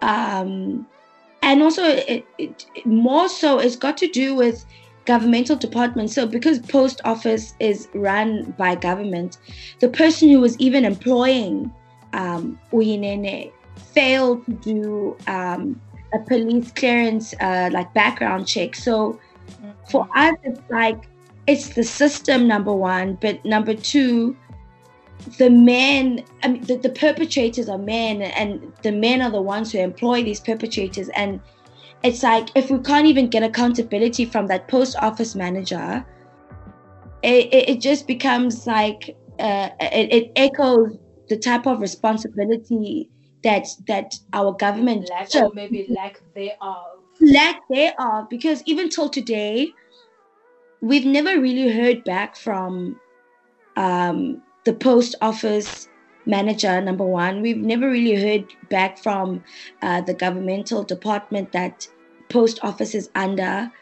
Um, 0.00 0.86
and 1.42 1.62
also, 1.62 1.82
it, 1.84 2.24
it, 2.38 2.66
more 2.84 3.28
so, 3.28 3.58
it's 3.58 3.76
got 3.76 3.96
to 3.98 4.08
do 4.08 4.34
with 4.34 4.64
governmental 5.04 5.56
departments. 5.56 6.14
So, 6.14 6.26
because 6.26 6.58
post 6.60 7.00
office 7.04 7.54
is 7.60 7.88
run 7.94 8.54
by 8.56 8.74
government, 8.74 9.38
the 9.80 9.88
person 9.88 10.28
who 10.28 10.40
was 10.40 10.58
even 10.58 10.84
employing 10.84 11.72
um, 12.12 12.58
Uyinene 12.72 13.52
failed 13.76 14.44
to 14.46 14.52
do 14.52 15.16
um, 15.26 15.80
a 16.14 16.18
police 16.20 16.70
clearance, 16.72 17.34
uh, 17.40 17.70
like 17.72 17.92
background 17.94 18.46
check. 18.46 18.74
So, 18.74 19.18
for 19.90 20.08
us, 20.14 20.34
it's 20.44 20.60
like 20.70 21.08
it's 21.46 21.70
the 21.70 21.82
system, 21.82 22.46
number 22.46 22.74
one, 22.74 23.16
but 23.20 23.42
number 23.44 23.74
two, 23.74 24.36
the 25.38 25.50
men, 25.50 26.24
I 26.42 26.48
mean, 26.48 26.62
the, 26.64 26.76
the 26.76 26.90
perpetrators 26.90 27.68
are 27.68 27.78
men, 27.78 28.22
and 28.22 28.72
the 28.82 28.92
men 28.92 29.20
are 29.20 29.30
the 29.30 29.42
ones 29.42 29.72
who 29.72 29.78
employ 29.78 30.22
these 30.22 30.40
perpetrators. 30.40 31.08
And 31.10 31.40
it's 32.02 32.22
like 32.22 32.48
if 32.54 32.70
we 32.70 32.78
can't 32.78 33.06
even 33.06 33.28
get 33.28 33.42
accountability 33.42 34.24
from 34.24 34.46
that 34.46 34.68
post 34.68 34.96
office 35.00 35.34
manager, 35.34 36.04
it, 37.22 37.48
it 37.52 37.80
just 37.80 38.06
becomes 38.06 38.66
like 38.66 39.16
uh, 39.40 39.70
it, 39.80 40.12
it 40.12 40.32
echoes 40.36 40.96
the 41.28 41.36
type 41.36 41.66
of 41.66 41.80
responsibility 41.80 43.10
that 43.44 43.68
that 43.86 44.14
our 44.32 44.52
government 44.52 45.08
lack 45.10 45.32
or 45.34 45.50
maybe 45.54 45.86
lack 45.90 46.20
thereof 46.34 46.98
lack 47.20 47.60
thereof 47.70 48.28
because 48.28 48.62
even 48.66 48.88
till 48.88 49.08
today 49.08 49.72
we've 50.80 51.04
never 51.04 51.40
really 51.40 51.72
heard 51.72 52.02
back 52.04 52.34
from 52.34 52.98
um, 53.76 54.42
the 54.64 54.72
post 54.72 55.14
office 55.20 55.88
manager 56.26 56.80
number 56.80 57.04
one. 57.04 57.42
We've 57.42 57.56
never 57.56 57.88
really 57.88 58.14
heard 58.14 58.44
back 58.68 58.98
from 58.98 59.42
uh, 59.82 60.02
the 60.02 60.14
governmental 60.14 60.84
department 60.84 61.52
that 61.52 61.88
post 62.28 62.58
office 62.62 62.94
is 62.94 63.10
under. 63.14 63.72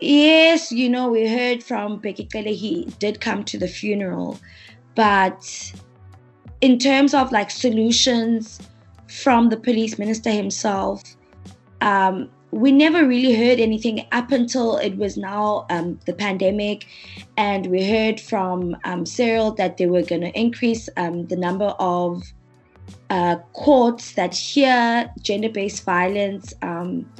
Yes 0.00 0.70
you 0.70 0.88
know 0.88 1.08
we 1.08 1.26
heard 1.26 1.62
from 1.62 2.00
Cele 2.02 2.54
he 2.54 2.84
did 2.98 3.20
come 3.20 3.44
to 3.44 3.58
the 3.58 3.68
funeral. 3.68 4.38
But 4.94 5.72
in 6.60 6.78
terms 6.78 7.14
of 7.14 7.32
like 7.32 7.50
solutions 7.50 8.60
from 9.08 9.48
the 9.48 9.56
police 9.56 9.98
minister 9.98 10.30
himself 10.30 11.02
um, 11.80 12.30
we 12.50 12.72
never 12.72 13.06
really 13.06 13.34
heard 13.34 13.60
anything 13.60 14.06
up 14.12 14.32
until 14.32 14.76
it 14.76 14.96
was 14.96 15.16
now 15.16 15.66
um, 15.70 15.98
the 16.06 16.12
pandemic, 16.12 16.86
and 17.36 17.66
we 17.66 17.88
heard 17.88 18.20
from 18.20 18.76
um, 18.84 19.04
Cyril 19.04 19.52
that 19.52 19.76
they 19.76 19.86
were 19.86 20.02
going 20.02 20.22
to 20.22 20.38
increase 20.38 20.88
um, 20.96 21.26
the 21.26 21.36
number 21.36 21.74
of 21.78 22.22
uh, 23.10 23.36
courts 23.52 24.12
that 24.12 24.34
hear 24.34 25.10
gender-based 25.20 25.84
violence 25.84 26.54
um, 26.62 27.10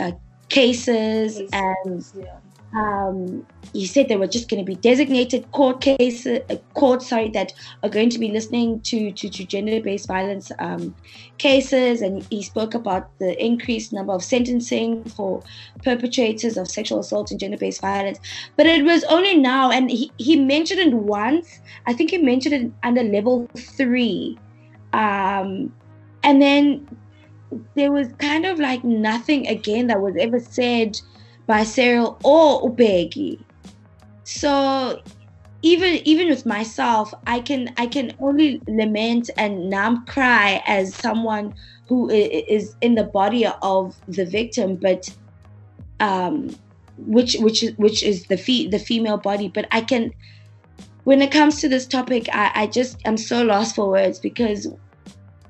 uh, 0.00 0.12
cases, 0.48 1.38
cases, 1.38 1.50
and 1.52 2.24
yeah 2.24 2.38
um, 2.74 3.46
he 3.72 3.86
said 3.86 4.08
there 4.08 4.18
were 4.18 4.26
just 4.26 4.48
going 4.48 4.64
to 4.64 4.66
be 4.66 4.74
designated 4.74 5.50
court 5.52 5.80
cases, 5.80 6.42
uh, 6.50 6.56
courts, 6.74 7.08
sorry, 7.08 7.28
that 7.30 7.52
are 7.82 7.88
going 7.88 8.10
to 8.10 8.18
be 8.18 8.28
listening 8.28 8.80
to 8.80 9.12
to, 9.12 9.28
to 9.28 9.44
gender-based 9.44 10.08
violence 10.08 10.50
um, 10.58 10.94
cases, 11.38 12.02
and 12.02 12.26
he 12.30 12.42
spoke 12.42 12.74
about 12.74 13.16
the 13.18 13.42
increased 13.42 13.92
number 13.92 14.12
of 14.12 14.24
sentencing 14.24 15.04
for 15.04 15.42
perpetrators 15.84 16.56
of 16.56 16.68
sexual 16.68 16.98
assault 16.98 17.30
and 17.30 17.38
gender-based 17.38 17.80
violence. 17.80 18.18
But 18.56 18.66
it 18.66 18.84
was 18.84 19.04
only 19.04 19.36
now, 19.36 19.70
and 19.70 19.90
he, 19.90 20.10
he 20.18 20.36
mentioned 20.36 20.80
it 20.80 20.94
once. 20.94 21.60
I 21.86 21.92
think 21.92 22.10
he 22.10 22.18
mentioned 22.18 22.54
it 22.54 22.72
under 22.82 23.04
level 23.04 23.48
three, 23.56 24.36
um, 24.92 25.72
and 26.24 26.42
then 26.42 26.88
there 27.76 27.92
was 27.92 28.08
kind 28.18 28.44
of 28.46 28.58
like 28.58 28.82
nothing 28.82 29.46
again 29.46 29.86
that 29.86 30.00
was 30.00 30.16
ever 30.18 30.40
said 30.40 31.00
by 31.46 31.64
Cyril 31.64 32.18
or 32.24 32.62
Ubheki. 32.62 33.44
So 34.24 35.00
even 35.62 36.00
even 36.04 36.28
with 36.28 36.44
myself, 36.46 37.12
I 37.26 37.40
can 37.40 37.72
I 37.76 37.86
can 37.86 38.12
only 38.18 38.60
lament 38.68 39.30
and 39.36 39.70
numb 39.70 40.04
cry 40.06 40.62
as 40.66 40.94
someone 40.94 41.54
who 41.88 42.10
is 42.10 42.74
in 42.80 42.94
the 42.94 43.04
body 43.04 43.46
of 43.62 43.94
the 44.06 44.24
victim, 44.24 44.76
but 44.76 45.08
um, 46.00 46.54
which 46.98 47.36
which 47.40 47.62
is 47.62 47.76
which 47.76 48.02
is 48.02 48.26
the 48.26 48.36
fe- 48.36 48.68
the 48.68 48.78
female 48.78 49.18
body. 49.18 49.48
But 49.48 49.66
I 49.70 49.80
can, 49.80 50.12
when 51.04 51.22
it 51.22 51.30
comes 51.32 51.60
to 51.60 51.68
this 51.68 51.86
topic, 51.86 52.28
I, 52.32 52.50
I 52.54 52.66
just 52.66 52.98
am 53.06 53.16
so 53.16 53.42
lost 53.42 53.74
for 53.74 53.88
words 53.90 54.18
because 54.18 54.68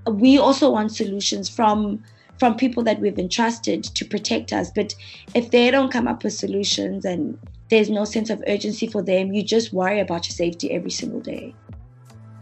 we 0.09 0.39
also 0.39 0.71
want 0.71 0.95
solutions 0.95 1.49
from 1.49 2.03
from 2.39 2.57
people 2.57 2.83
that 2.85 3.01
we've 3.01 3.19
entrusted 3.19 3.85
to 3.85 4.05
protect 4.05 4.53
us. 4.53 4.71
But 4.71 4.95
if 5.35 5.51
they 5.51 5.71
don't 5.71 5.91
come 5.91 6.09
up 6.09 6.25
with 6.25 6.33
solutions 6.33 7.05
and 7.05 7.39
there's 7.71 7.91
no 7.91 8.05
sense 8.05 8.31
of 8.31 8.43
urgency 8.47 8.87
for 8.87 9.03
them, 9.03 9.33
you 9.33 9.43
just 9.43 9.73
worry 9.73 10.01
about 10.01 10.27
your 10.27 10.35
safety 10.35 10.71
every 10.73 10.91
single 10.91 11.21
day. 11.21 11.55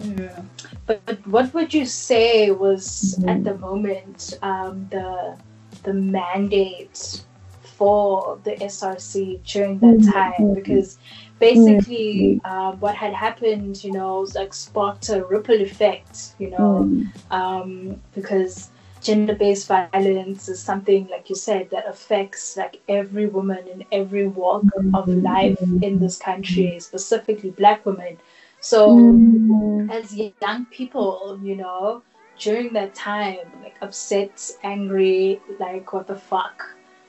Yeah. 0.01 0.43
But, 0.87 1.05
but 1.07 1.27
what 1.27 1.55
would 1.55 1.73
you 1.73 1.87
say 1.87 2.51
was 2.51 3.17
mm-hmm. 3.19 3.29
at 3.29 3.45
the 3.45 3.57
moment 3.59 4.39
um, 4.43 4.89
the 4.91 5.39
the 5.85 5.95
mandate 5.95 7.25
for 7.63 8.39
the 8.45 8.53
SRC 8.53 9.45
during 9.45 9.79
that 9.79 9.99
mm-hmm. 9.99 10.11
time? 10.11 10.55
Because 10.55 10.99
basically 11.39 12.41
mm-hmm. 12.45 12.47
uh, 12.47 12.73
what 12.77 12.95
had 12.97 13.13
happened, 13.13 13.83
you 13.85 13.93
know, 13.93 14.21
was 14.21 14.35
like 14.35 14.53
sparked 14.55 15.09
a 15.09 15.25
ripple 15.25 15.61
effect, 15.61 16.35
you 16.39 16.51
know, 16.51 16.85
mm-hmm. 16.85 17.33
um, 17.33 18.01
because 18.15 18.72
gender-based 19.03 19.67
violence 19.67 20.49
is 20.49 20.61
something 20.61 21.07
like 21.09 21.29
you 21.29 21.35
said 21.35 21.69
that 21.71 21.87
affects 21.89 22.57
like 22.57 22.81
every 22.89 23.27
woman 23.27 23.67
in 23.67 23.85
every 23.91 24.27
walk 24.29 24.65
of 24.95 25.09
life 25.09 25.61
in 25.83 25.99
this 25.99 26.17
country 26.17 26.79
specifically 26.79 27.51
black 27.51 27.85
women 27.85 28.17
so 28.61 28.97
mm-hmm. 28.97 29.91
as 29.91 30.15
young 30.41 30.65
people 30.67 31.39
you 31.43 31.57
know 31.57 32.03
during 32.39 32.73
that 32.73 32.95
time 32.95 33.47
like 33.63 33.77
upset 33.81 34.51
angry 34.63 35.41
like 35.59 35.93
what 35.93 36.07
the 36.07 36.17
fuck 36.17 36.65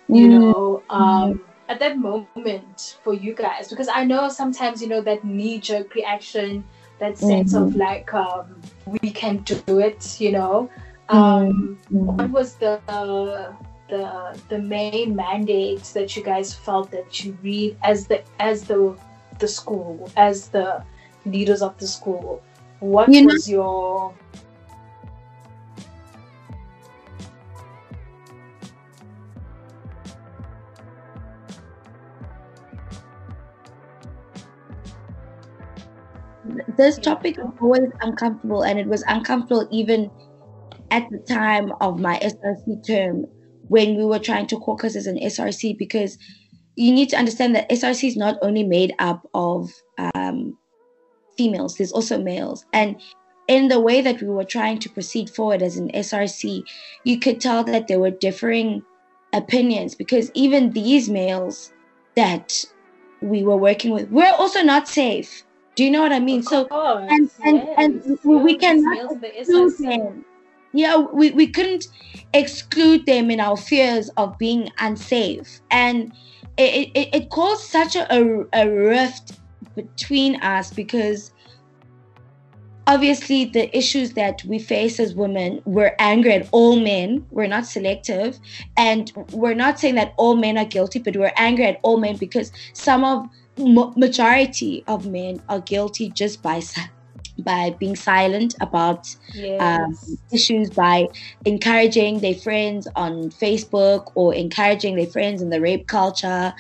you 0.08 0.28
mm-hmm. 0.28 0.40
know 0.40 0.84
um 0.90 1.40
at 1.70 1.80
that 1.80 1.98
moment 1.98 2.98
for 3.04 3.14
you 3.14 3.34
guys 3.34 3.70
because 3.70 3.88
i 3.88 4.04
know 4.04 4.28
sometimes 4.30 4.82
you 4.82 4.88
know 4.88 5.02
that 5.02 5.24
knee-jerk 5.24 5.94
reaction 5.96 6.64
that 7.00 7.18
sense 7.18 7.54
mm-hmm. 7.54 7.64
of 7.64 7.76
like 7.76 8.14
um, 8.14 8.62
we 8.86 9.12
can 9.12 9.38
do 9.38 9.80
it 9.80 10.20
you 10.20 10.32
know 10.32 10.70
um, 11.10 11.78
mm-hmm. 11.92 12.06
What 12.18 12.30
was 12.30 12.56
the 12.56 12.80
the 13.90 14.40
the 14.50 14.60
main 14.60 15.16
mandate 15.16 15.84
that 15.94 16.16
you 16.16 16.24
guys 16.24 16.54
felt 16.54 16.92
that 16.92 17.24
you 17.24 17.38
read 17.44 17.78
as 17.84 18.08
the 18.08 18.24
as 18.40 18.64
the 18.64 18.98
the 19.40 19.48
school 19.48 20.10
as 20.16 20.50
the 20.50 20.84
leaders 21.26 21.62
of 21.62 21.78
the 21.78 21.88
school? 21.88 22.42
What 22.80 23.10
you 23.10 23.26
was 23.26 23.50
know, 23.50 23.54
your 23.54 24.14
this 36.78 36.98
topic 36.98 37.38
was 37.38 37.54
always 37.62 37.92
uncomfortable 38.02 38.64
and 38.64 38.80
it 38.80 38.88
was 38.88 39.04
uncomfortable 39.08 39.68
even 39.72 40.10
at 40.94 41.10
the 41.10 41.18
time 41.18 41.74
of 41.82 42.00
my 42.00 42.20
SRC 42.20 42.86
term 42.86 43.26
when 43.68 43.96
we 43.96 44.06
were 44.06 44.20
trying 44.20 44.46
to 44.46 44.60
caucus 44.60 44.96
as 44.96 45.08
an 45.08 45.18
SRC 45.18 45.76
because 45.76 46.20
you 46.76 46.92
need 46.92 47.10
to 47.10 47.18
understand 47.18 47.56
that 47.56 47.68
SRC 47.70 48.10
is 48.10 48.16
not 48.16 48.38
only 48.44 48.64
made 48.64 48.94
up 49.00 49.28
of 49.34 49.72
um, 49.98 50.56
females, 51.36 51.76
there's 51.76 51.92
also 51.92 52.22
males. 52.22 52.64
And 52.74 53.02
in 53.48 53.70
the 53.70 53.80
way 53.80 54.02
that 54.02 54.22
we 54.22 54.28
were 54.28 54.44
trying 54.44 54.78
to 54.80 54.90
proceed 54.90 55.32
forward 55.32 55.64
as 55.64 55.78
an 55.78 55.90
SRC, 55.92 56.64
you 57.04 57.20
could 57.20 57.42
tell 57.42 57.64
that 57.64 57.88
there 57.88 58.00
were 58.00 58.12
differing 58.12 58.84
opinions 59.34 59.96
because 59.96 60.30
even 60.36 60.72
these 60.72 61.10
males 61.10 61.74
that 62.16 62.64
we 63.22 63.42
were 63.42 63.58
working 63.58 63.92
with 63.92 64.12
were 64.12 64.32
also 64.38 64.62
not 64.62 64.88
safe. 64.88 65.44
Do 65.74 65.84
you 65.84 65.90
know 65.90 66.04
what 66.04 66.12
I 66.12 66.20
mean? 66.20 66.42
Of 66.42 66.46
so 66.46 66.66
course, 66.66 67.10
and 67.10 67.32
and, 67.44 67.58
yes. 67.58 68.20
and 68.24 68.44
we 68.44 68.56
cannot 68.58 69.24
exclude 69.24 69.76
them 69.80 70.24
yeah 70.74 70.98
we, 70.98 71.32
we 71.32 71.48
couldn't 71.48 71.88
exclude 72.34 73.06
them 73.06 73.30
in 73.30 73.40
our 73.40 73.58
fears 73.58 74.10
of 74.18 74.38
being 74.38 74.70
unsafe. 74.80 75.62
And 75.72 76.12
it, 76.58 76.92
it, 76.94 77.16
it 77.16 77.30
caused 77.30 77.64
such 77.64 77.96
a, 77.96 78.12
a, 78.14 78.46
a 78.54 78.70
rift 78.70 79.34
between 79.76 80.42
us 80.42 80.72
because 80.72 81.32
obviously 82.86 83.46
the 83.46 83.76
issues 83.76 84.14
that 84.14 84.44
we 84.44 84.60
face 84.60 85.00
as 85.00 85.16
women 85.16 85.62
we're 85.66 85.96
angry 86.00 86.34
at 86.34 86.50
all 86.52 86.76
men. 86.76 87.26
We're 87.32 87.48
not 87.48 87.66
selective. 87.66 88.40
And 88.78 89.12
we're 89.32 89.56
not 89.56 89.80
saying 89.80 89.96
that 89.96 90.14
all 90.18 90.36
men 90.36 90.58
are 90.58 90.66
guilty 90.66 91.00
but 91.00 91.16
we're 91.16 91.34
angry 91.38 91.66
at 91.66 91.80
all 91.84 91.98
men 91.98 92.18
because 92.18 92.52
some 92.74 93.04
of 93.04 93.28
majority 93.96 94.84
of 94.88 95.06
men 95.06 95.42
are 95.48 95.62
guilty 95.62 96.10
just 96.10 96.42
by 96.42 96.62
by 97.40 97.72
being 97.80 97.96
silent 97.96 98.56
about 98.62 99.16
yes. 99.34 99.62
um, 99.62 99.98
issues, 100.32 100.70
by 100.70 101.08
encouraging 101.46 102.20
their 102.20 102.36
friends 102.36 102.88
on 102.96 103.30
Facebook 103.32 104.12
or 104.16 104.34
encouraging 104.34 104.96
their 104.96 105.08
friends 105.08 105.42
in 105.42 105.50
the 105.50 105.60
rape 105.60 105.88
culture, 105.88 106.54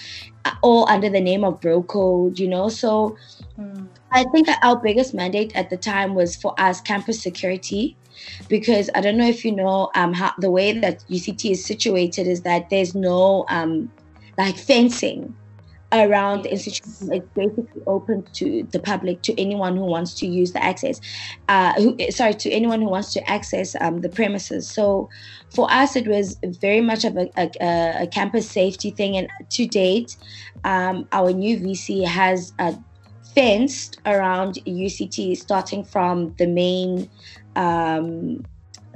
uh, 0.45 0.51
all 0.61 0.87
under 0.89 1.09
the 1.09 1.21
name 1.21 1.43
of 1.43 1.61
bro 1.61 1.83
code, 1.83 2.39
you 2.39 2.47
know. 2.47 2.69
So 2.69 3.15
mm. 3.57 3.87
I 4.11 4.25
think 4.31 4.47
our 4.61 4.75
biggest 4.75 5.13
mandate 5.13 5.55
at 5.55 5.69
the 5.69 5.77
time 5.77 6.15
was 6.15 6.35
for 6.35 6.59
us 6.59 6.81
campus 6.81 7.21
security 7.21 7.95
because 8.47 8.89
I 8.95 9.01
don't 9.01 9.17
know 9.17 9.27
if 9.27 9.43
you 9.43 9.51
know 9.51 9.89
um, 9.95 10.13
how 10.13 10.33
the 10.37 10.51
way 10.51 10.77
that 10.79 11.03
UCT 11.09 11.51
is 11.51 11.65
situated 11.65 12.27
is 12.27 12.41
that 12.41 12.69
there's 12.69 12.95
no 12.95 13.45
um, 13.49 13.91
like 14.37 14.57
fencing 14.57 15.35
around 15.93 16.43
the 16.43 16.51
institution 16.51 16.83
it's 17.11 17.29
basically 17.35 17.81
open 17.87 18.23
to 18.33 18.63
the 18.71 18.79
public 18.79 19.21
to 19.21 19.39
anyone 19.39 19.77
who 19.77 19.85
wants 19.85 20.13
to 20.15 20.25
use 20.27 20.51
the 20.51 20.63
access 20.63 20.99
uh, 21.49 21.73
who, 21.73 21.97
sorry 22.09 22.33
to 22.33 22.49
anyone 22.51 22.81
who 22.81 22.89
wants 22.89 23.13
to 23.13 23.29
access 23.29 23.75
um, 23.81 24.01
the 24.01 24.09
premises. 24.09 24.67
So 24.69 25.09
for 25.49 25.71
us 25.71 25.95
it 25.95 26.07
was 26.07 26.37
very 26.43 26.81
much 26.81 27.03
of 27.05 27.17
a, 27.17 27.29
a, 27.37 28.03
a 28.03 28.07
campus 28.07 28.49
safety 28.49 28.91
thing. 28.91 29.17
And 29.17 29.27
to 29.49 29.65
date 29.65 30.17
um, 30.63 31.07
our 31.11 31.31
new 31.31 31.57
vc 31.59 32.05
has 32.05 32.53
uh, 32.59 32.73
fenced 33.35 33.99
around 34.05 34.55
UCT, 34.65 35.37
starting 35.37 35.83
from 35.83 36.33
the 36.37 36.47
main 36.47 37.09
um, 37.55 38.43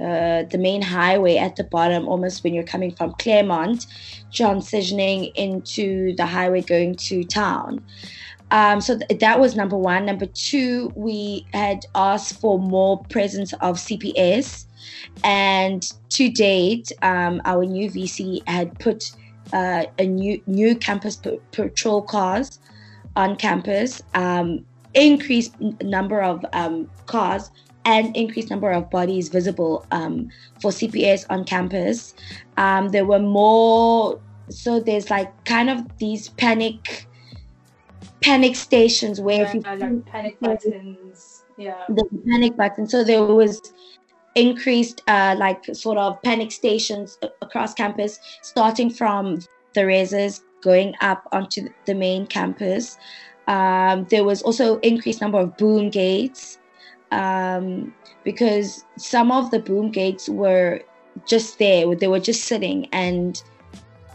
uh, 0.00 0.44
the 0.44 0.58
main 0.58 0.82
highway 0.82 1.36
at 1.36 1.56
the 1.56 1.64
bottom, 1.64 2.06
almost 2.06 2.44
when 2.44 2.54
you're 2.54 2.64
coming 2.64 2.92
from 2.94 3.12
Claremont, 3.18 3.86
transitioning 4.32 5.32
into 5.34 6.14
the 6.16 6.26
highway 6.26 6.62
going 6.62 6.94
to 6.94 7.24
town. 7.24 7.84
Um, 8.50 8.80
so 8.80 8.98
th- 8.98 9.20
that 9.20 9.40
was 9.40 9.56
number 9.56 9.76
one. 9.76 10.06
Number 10.06 10.26
two, 10.26 10.92
we 10.94 11.46
had 11.52 11.84
asked 11.94 12.40
for 12.40 12.58
more 12.58 13.02
presence 13.04 13.52
of 13.54 13.76
CPS, 13.76 14.64
and 15.24 15.82
to 16.10 16.30
date, 16.30 16.92
um, 17.02 17.42
our 17.44 17.64
new 17.64 17.90
VC 17.90 18.46
had 18.48 18.78
put 18.78 19.10
uh, 19.52 19.84
a 19.98 20.06
new 20.06 20.40
new 20.46 20.74
campus 20.76 21.16
p- 21.16 21.40
patrol 21.52 22.02
cars 22.02 22.58
on 23.16 23.36
campus, 23.36 24.02
um, 24.14 24.64
increased 24.94 25.54
number 25.82 26.20
of 26.22 26.44
um, 26.52 26.88
cars, 27.06 27.50
and 27.88 28.14
increased 28.14 28.50
number 28.50 28.70
of 28.70 28.90
bodies 28.90 29.30
visible 29.30 29.86
um, 29.92 30.28
for 30.60 30.70
CPS 30.70 31.24
on 31.30 31.42
campus. 31.44 32.14
Um, 32.58 32.90
there 32.90 33.06
were 33.06 33.18
more, 33.18 34.20
so 34.50 34.78
there's 34.78 35.08
like 35.08 35.32
kind 35.46 35.70
of 35.70 35.80
these 35.96 36.28
panic 36.28 37.06
panic 38.20 38.56
stations 38.56 39.20
where 39.22 39.50
yeah, 39.56 39.74
like 39.74 40.04
panic 40.04 40.38
buttons. 40.38 41.44
Yeah. 41.56 41.82
The 41.88 42.04
panic 42.28 42.56
button. 42.58 42.86
So 42.86 43.02
there 43.02 43.24
was 43.24 43.72
increased 44.34 45.02
uh, 45.08 45.34
like 45.38 45.64
sort 45.74 45.96
of 45.96 46.20
panic 46.22 46.52
stations 46.52 47.18
across 47.40 47.72
campus, 47.72 48.20
starting 48.42 48.90
from 48.90 49.38
the 49.72 49.80
reses 49.80 50.42
going 50.60 50.94
up 51.00 51.26
onto 51.32 51.70
the 51.86 51.94
main 51.94 52.26
campus. 52.26 52.98
Um, 53.46 54.04
there 54.10 54.24
was 54.24 54.42
also 54.42 54.78
increased 54.80 55.22
number 55.22 55.38
of 55.38 55.56
boom 55.56 55.88
gates 55.88 56.57
um, 57.10 57.94
because 58.24 58.84
some 58.96 59.30
of 59.32 59.50
the 59.50 59.58
boom 59.58 59.90
gates 59.90 60.28
were 60.28 60.80
just 61.26 61.58
there; 61.58 61.94
they 61.94 62.08
were 62.08 62.20
just 62.20 62.44
sitting. 62.44 62.88
And 62.92 63.42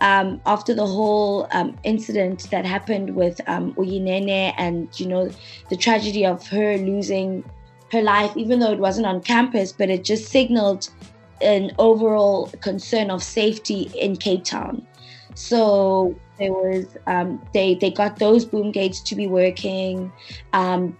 um, 0.01 0.41
after 0.45 0.73
the 0.73 0.85
whole 0.85 1.47
um, 1.51 1.77
incident 1.83 2.50
that 2.51 2.65
happened 2.65 3.15
with 3.15 3.39
um, 3.47 3.73
Uyinene 3.75 4.53
and 4.57 4.88
you 5.00 5.07
know 5.07 5.29
the 5.69 5.77
tragedy 5.77 6.25
of 6.25 6.47
her 6.47 6.77
losing 6.77 7.43
her 7.91 8.01
life, 8.01 8.35
even 8.35 8.59
though 8.59 8.71
it 8.71 8.79
wasn't 8.79 9.05
on 9.05 9.21
campus, 9.21 9.71
but 9.71 9.89
it 9.89 10.03
just 10.03 10.29
signaled 10.29 10.89
an 11.41 11.71
overall 11.77 12.47
concern 12.62 13.12
of 13.12 13.21
safety 13.21 13.91
in 13.95 14.15
Cape 14.15 14.43
Town. 14.43 14.85
So 15.35 16.15
there 16.38 16.51
was 16.51 16.85
um, 17.07 17.41
they 17.53 17.75
they 17.75 17.91
got 17.91 18.19
those 18.19 18.45
boom 18.45 18.71
gates 18.71 19.01
to 19.01 19.15
be 19.15 19.27
working. 19.27 20.12
Um, 20.53 20.97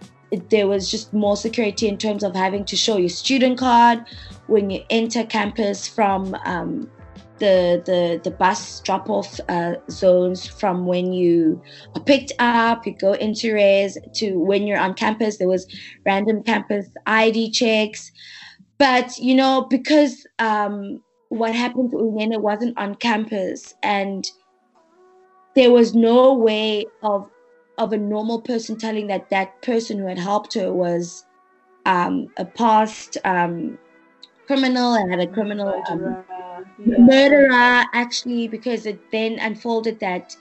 there 0.50 0.68
was 0.68 0.90
just 0.90 1.14
more 1.14 1.38
security 1.38 1.88
in 1.88 1.98
terms 1.98 2.24
of 2.24 2.36
having 2.36 2.66
to 2.66 2.76
show 2.76 2.98
your 2.98 3.10
student 3.10 3.58
card 3.58 4.06
when 4.48 4.70
you 4.70 4.84
enter 4.90 5.24
campus 5.24 5.88
from 5.88 6.36
um, 6.46 6.90
the, 7.40 7.82
the 7.86 8.22
the 8.24 8.32
bus 8.32 8.80
drop 8.82 9.10
off 9.10 9.40
uh, 9.50 9.76
zones 9.90 10.48
from 10.48 10.86
when 10.86 11.12
you 11.12 11.62
are 11.96 12.02
picked 12.02 12.32
up, 12.40 12.86
you 12.86 12.96
go 12.96 13.14
into 13.14 13.54
res 13.54 13.98
to 14.14 14.40
when 14.40 14.66
you're 14.68 14.80
on 14.80 14.94
campus. 14.94 15.38
There 15.38 15.48
was 15.48 15.68
random 16.06 16.44
campus 16.44 16.88
ID 17.06 17.52
checks, 17.52 18.12
but 18.78 19.18
you 19.18 19.36
know 19.36 19.68
because 19.70 20.26
um, 20.40 21.02
what 21.30 21.56
happened 21.56 21.92
to 21.92 21.98
Uyinene 21.98 22.40
wasn't 22.42 22.78
on 22.78 22.96
campus 22.96 23.74
and 23.82 24.26
there 25.56 25.72
was 25.72 25.94
no 25.94 26.34
way 26.34 26.86
of 27.02 27.30
of 27.78 27.94
a 27.94 27.98
normal 27.98 28.42
person 28.42 28.78
telling 28.78 29.08
that 29.08 29.30
that 29.30 29.62
person 29.62 29.98
who 29.98 30.06
had 30.06 30.20
helped 30.20 30.54
her 30.54 30.72
was 30.72 31.26
um, 31.86 32.28
a 32.38 32.46
past 32.46 33.18
um, 33.26 33.78
criminal 34.48 34.94
and 34.94 35.12
had 35.12 35.20
a 35.20 35.32
criminal 35.32 35.68
Murderer, 35.90 36.26
yeah. 36.86 36.98
murderer 37.00 37.84
actually 37.94 38.48
because 38.48 38.86
it 38.86 39.00
then 39.12 39.40
unfolded 39.40 40.00
that 40.00 40.36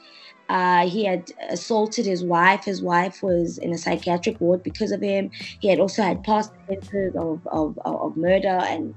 uh, 0.49 0.87
he 0.87 1.05
had 1.05 1.33
assaulted 1.49 2.05
his 2.05 2.23
wife. 2.23 2.65
His 2.65 2.83
wife 2.83 3.23
was 3.23 3.59
in 3.59 3.73
a 3.73 3.79
psychiatric 3.79 4.41
ward 4.41 4.63
because 4.63 4.93
of 4.93 5.01
him. 5.01 5.31
He 5.61 5.69
had 5.69 5.81
also 5.81 6.03
had 6.03 6.23
past 6.25 6.53
offenses 6.65 7.15
of, 7.17 7.47
of, 7.47 7.79
of 7.85 8.17
murder 8.17 8.61
and 8.69 8.95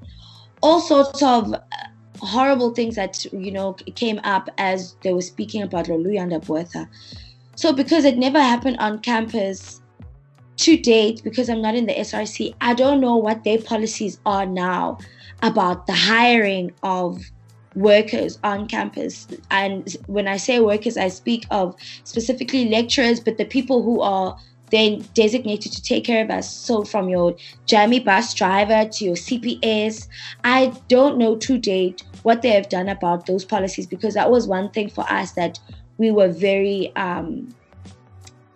all 0.61 0.81
sorts 0.81 1.21
of 1.23 1.55
horrible 2.19 2.73
things 2.73 2.95
that 2.95 3.25
you 3.31 3.51
know 3.51 3.73
came 3.95 4.19
up 4.23 4.49
as 4.57 4.95
they 5.03 5.13
were 5.13 5.21
speaking 5.21 5.61
about 5.61 5.85
Loluyanda 5.85 6.45
Botha. 6.45 6.89
So 7.55 7.73
because 7.73 8.05
it 8.05 8.17
never 8.17 8.39
happened 8.39 8.77
on 8.79 8.99
campus 8.99 9.81
to 10.57 10.77
date, 10.77 11.21
because 11.23 11.49
I'm 11.49 11.61
not 11.61 11.75
in 11.75 11.85
the 11.85 11.93
SRC, 11.93 12.55
I 12.61 12.73
don't 12.73 13.01
know 13.01 13.15
what 13.15 13.43
their 13.43 13.59
policies 13.59 14.19
are 14.25 14.45
now 14.45 14.99
about 15.41 15.87
the 15.87 15.93
hiring 15.93 16.71
of 16.83 17.21
workers 17.75 18.39
on 18.43 18.67
campus. 18.67 19.27
And 19.51 19.95
when 20.07 20.27
I 20.27 20.37
say 20.37 20.59
workers, 20.59 20.97
I 20.97 21.09
speak 21.09 21.45
of 21.51 21.75
specifically 22.03 22.69
lecturers, 22.69 23.19
but 23.19 23.37
the 23.37 23.45
people 23.45 23.83
who 23.83 24.01
are 24.01 24.37
then 24.71 25.05
designated 25.13 25.71
to 25.71 25.81
take 25.81 26.03
care 26.03 26.23
of 26.23 26.31
us. 26.31 26.51
So 26.51 26.83
from 26.83 27.09
your 27.09 27.35
Jammie 27.67 28.03
bus 28.03 28.33
driver 28.33 28.89
to 28.89 29.05
your 29.05 29.15
CPS, 29.15 30.07
I 30.43 30.73
don't 30.87 31.17
know 31.17 31.35
to 31.37 31.57
date 31.57 32.03
what 32.23 32.41
they 32.41 32.49
have 32.49 32.69
done 32.69 32.89
about 32.89 33.27
those 33.27 33.45
policies 33.45 33.85
because 33.85 34.15
that 34.15 34.31
was 34.31 34.47
one 34.47 34.71
thing 34.71 34.89
for 34.89 35.05
us 35.09 35.33
that 35.33 35.59
we 35.97 36.11
were 36.11 36.29
very 36.29 36.91
um, 36.95 37.53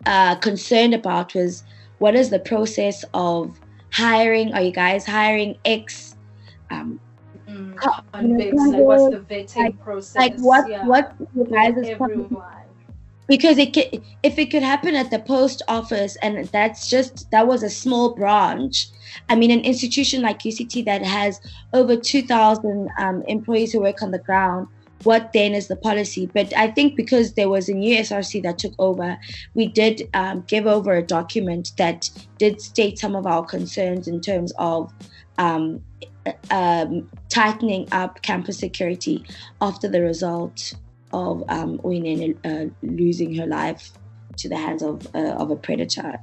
uh, 0.06 0.36
concerned 0.36 0.94
about 0.94 1.34
was 1.34 1.64
what 2.00 2.16
is 2.16 2.30
the 2.30 2.40
process 2.40 3.04
of 3.14 3.60
hiring? 3.92 4.54
Are 4.54 4.62
you 4.62 4.72
guys 4.72 5.06
hiring 5.06 5.58
X? 5.66 6.16
Um, 6.72 7.00
mm, 7.48 7.76
like 7.76 8.82
what's 8.82 9.16
the 9.16 9.22
vetting 9.30 9.56
like, 9.58 9.84
process? 9.84 10.16
Like 10.16 10.40
what? 10.40 10.70
Yeah. 10.70 10.86
What 10.86 11.14
you 11.36 11.46
guys 11.46 11.76
is 11.78 11.98
because 13.30 13.60
it 13.60 13.74
could, 13.74 14.02
if 14.24 14.40
it 14.40 14.50
could 14.50 14.64
happen 14.64 14.96
at 14.96 15.12
the 15.12 15.20
post 15.20 15.62
office 15.68 16.18
and 16.18 16.46
that's 16.48 16.90
just 16.90 17.30
that 17.32 17.48
was 17.48 17.64
a 17.64 17.70
small 17.70 18.16
branch 18.16 18.88
i 19.30 19.36
mean 19.36 19.52
an 19.52 19.62
institution 19.62 20.22
like 20.22 20.40
uct 20.40 20.84
that 20.84 21.04
has 21.04 21.40
over 21.74 21.96
2000 21.96 22.90
um, 22.98 23.24
employees 23.28 23.72
who 23.72 23.80
work 23.80 24.02
on 24.02 24.12
the 24.12 24.20
ground 24.20 24.68
what 25.04 25.32
then 25.34 25.54
is 25.54 25.68
the 25.68 25.76
policy 25.76 26.30
but 26.34 26.56
i 26.58 26.70
think 26.70 26.96
because 26.96 27.34
there 27.34 27.50
was 27.50 27.70
a 27.70 27.74
new 27.74 27.98
src 28.00 28.42
that 28.44 28.58
took 28.58 28.74
over 28.80 29.18
we 29.54 29.68
did 29.68 30.10
um, 30.14 30.44
give 30.48 30.68
over 30.68 30.94
a 30.94 31.04
document 31.04 31.72
that 31.78 32.10
did 32.38 32.60
state 32.62 33.00
some 33.00 33.16
of 33.16 33.26
our 33.26 33.46
concerns 33.46 34.08
in 34.08 34.20
terms 34.20 34.52
of 34.58 34.92
um, 35.38 35.82
um, 36.52 37.10
tightening 37.30 37.88
up 37.92 38.22
campus 38.22 38.60
security 38.60 39.24
after 39.62 39.88
the 39.88 40.02
result 40.02 40.74
of 41.14 41.44
um, 41.50 41.80
uh, 41.84 42.66
losing 42.84 43.34
her 43.36 43.48
life 43.48 43.92
to 44.38 44.50
the 44.50 44.58
hands 44.58 44.82
of 44.82 45.08
uh, 45.16 45.36
of 45.38 45.52
a 45.52 45.56
predator. 45.56 46.20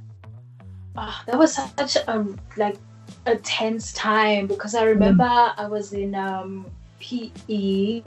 Oh, 0.95 1.21
that 1.27 1.37
was 1.37 1.55
such 1.55 1.95
a 1.95 2.25
like 2.55 2.77
a 3.25 3.35
tense 3.37 3.93
time 3.93 4.47
because 4.47 4.75
I 4.75 4.83
remember 4.83 5.23
mm. 5.23 5.53
I 5.57 5.67
was 5.67 5.93
in 5.93 6.15
um, 6.15 6.65
PE. 6.99 8.01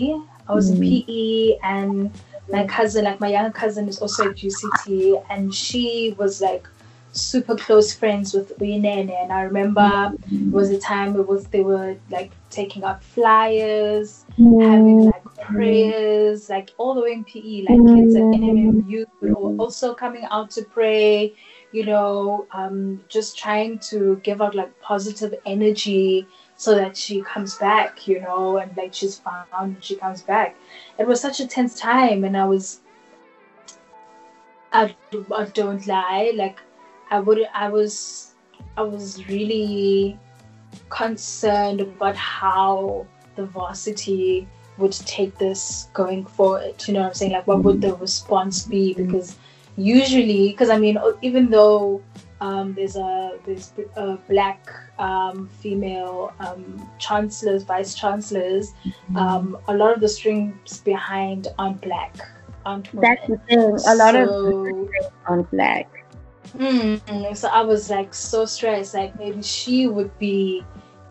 I 0.50 0.54
was 0.54 0.70
mm. 0.70 0.74
in 0.74 1.04
PE 1.06 1.58
and 1.62 2.10
my 2.50 2.66
cousin, 2.66 3.04
like 3.04 3.20
my 3.20 3.28
younger 3.28 3.52
cousin, 3.52 3.88
is 3.88 3.98
also 4.00 4.30
at 4.30 4.36
UCT, 4.36 5.24
and 5.30 5.54
she 5.54 6.16
was 6.18 6.40
like 6.40 6.66
super 7.12 7.56
close 7.56 7.94
friends 7.94 8.34
with 8.34 8.58
Uyinene. 8.58 9.12
And 9.22 9.32
I 9.32 9.42
remember 9.42 9.80
mm. 9.80 10.48
it 10.48 10.52
was 10.52 10.70
a 10.70 10.78
time 10.78 11.14
it 11.14 11.28
was 11.28 11.46
they 11.46 11.62
were 11.62 11.96
like 12.10 12.32
taking 12.50 12.82
out 12.82 13.02
flyers, 13.02 14.24
having 14.36 15.04
like 15.06 15.22
prayers, 15.40 16.50
like 16.50 16.70
all 16.78 16.94
the 16.94 17.02
way 17.02 17.12
in 17.12 17.24
PE, 17.24 17.66
like 17.68 17.96
kids 17.96 18.16
at 18.16 18.22
NMMU 18.22 19.06
were 19.20 19.56
also 19.56 19.94
coming 19.94 20.26
out 20.32 20.50
to 20.50 20.62
pray, 20.62 21.32
you 21.70 21.86
know, 21.86 22.48
um, 22.52 23.00
just 23.08 23.38
trying 23.38 23.78
to 23.90 24.20
give 24.24 24.42
out 24.42 24.56
like 24.56 24.80
positive 24.80 25.32
energy 25.46 26.26
so 26.60 26.74
that 26.74 26.94
she 26.94 27.22
comes 27.22 27.54
back, 27.56 28.06
you 28.06 28.20
know, 28.20 28.58
and 28.58 28.76
like 28.76 28.92
she's 28.92 29.18
found 29.18 29.48
and 29.58 29.82
she 29.82 29.96
comes 29.96 30.20
back. 30.20 30.54
It 30.98 31.06
was 31.06 31.18
such 31.18 31.40
a 31.40 31.46
tense 31.46 31.80
time, 31.80 32.22
and 32.22 32.36
I 32.36 32.44
was, 32.44 32.80
I, 34.70 34.94
I 35.34 35.44
don't 35.54 35.86
lie, 35.86 36.32
like 36.34 36.60
I 37.10 37.18
would, 37.18 37.38
I 37.54 37.70
was, 37.70 38.34
I 38.76 38.82
was 38.82 39.26
really 39.26 40.18
concerned 40.90 41.80
about 41.80 42.14
how 42.14 43.06
the 43.36 43.46
varsity 43.46 44.46
would 44.76 44.92
take 44.92 45.38
this 45.38 45.88
going 45.94 46.26
forward. 46.26 46.74
You 46.86 46.92
know 46.92 47.00
what 47.00 47.08
I'm 47.08 47.14
saying? 47.14 47.32
Like, 47.32 47.46
what 47.46 47.64
would 47.64 47.80
the 47.80 47.94
response 47.94 48.66
be? 48.66 48.92
Mm-hmm. 48.92 49.06
Because 49.06 49.36
usually, 49.78 50.50
because 50.50 50.68
I 50.68 50.76
mean, 50.76 50.98
even 51.22 51.48
though 51.48 52.02
um, 52.40 52.74
there's 52.74 52.96
a 52.96 53.38
there's 53.44 53.72
a 53.96 54.16
black 54.28 54.70
um, 54.98 55.48
female 55.60 56.32
um, 56.40 56.88
chancellors, 56.98 57.62
vice 57.62 57.94
chancellors, 57.94 58.72
um, 59.14 59.58
a 59.68 59.74
lot 59.74 59.92
of 59.92 60.00
the 60.00 60.08
strings 60.08 60.78
behind 60.80 61.48
aren't 61.58 61.80
black. 61.82 62.16
Aren't 62.64 62.88
That's 63.00 63.26
the 63.26 63.38
thing. 63.48 63.58
A 63.58 63.94
lot 63.94 64.14
so, 64.14 64.66
of 64.66 64.90
aren't 65.26 65.50
black. 65.50 65.88
Mm, 66.56 67.36
so 67.36 67.48
I 67.48 67.62
was 67.62 67.90
like 67.90 68.12
so 68.14 68.44
stressed. 68.44 68.94
Like 68.94 69.18
maybe 69.18 69.42
she 69.42 69.86
would 69.86 70.16
be 70.18 70.64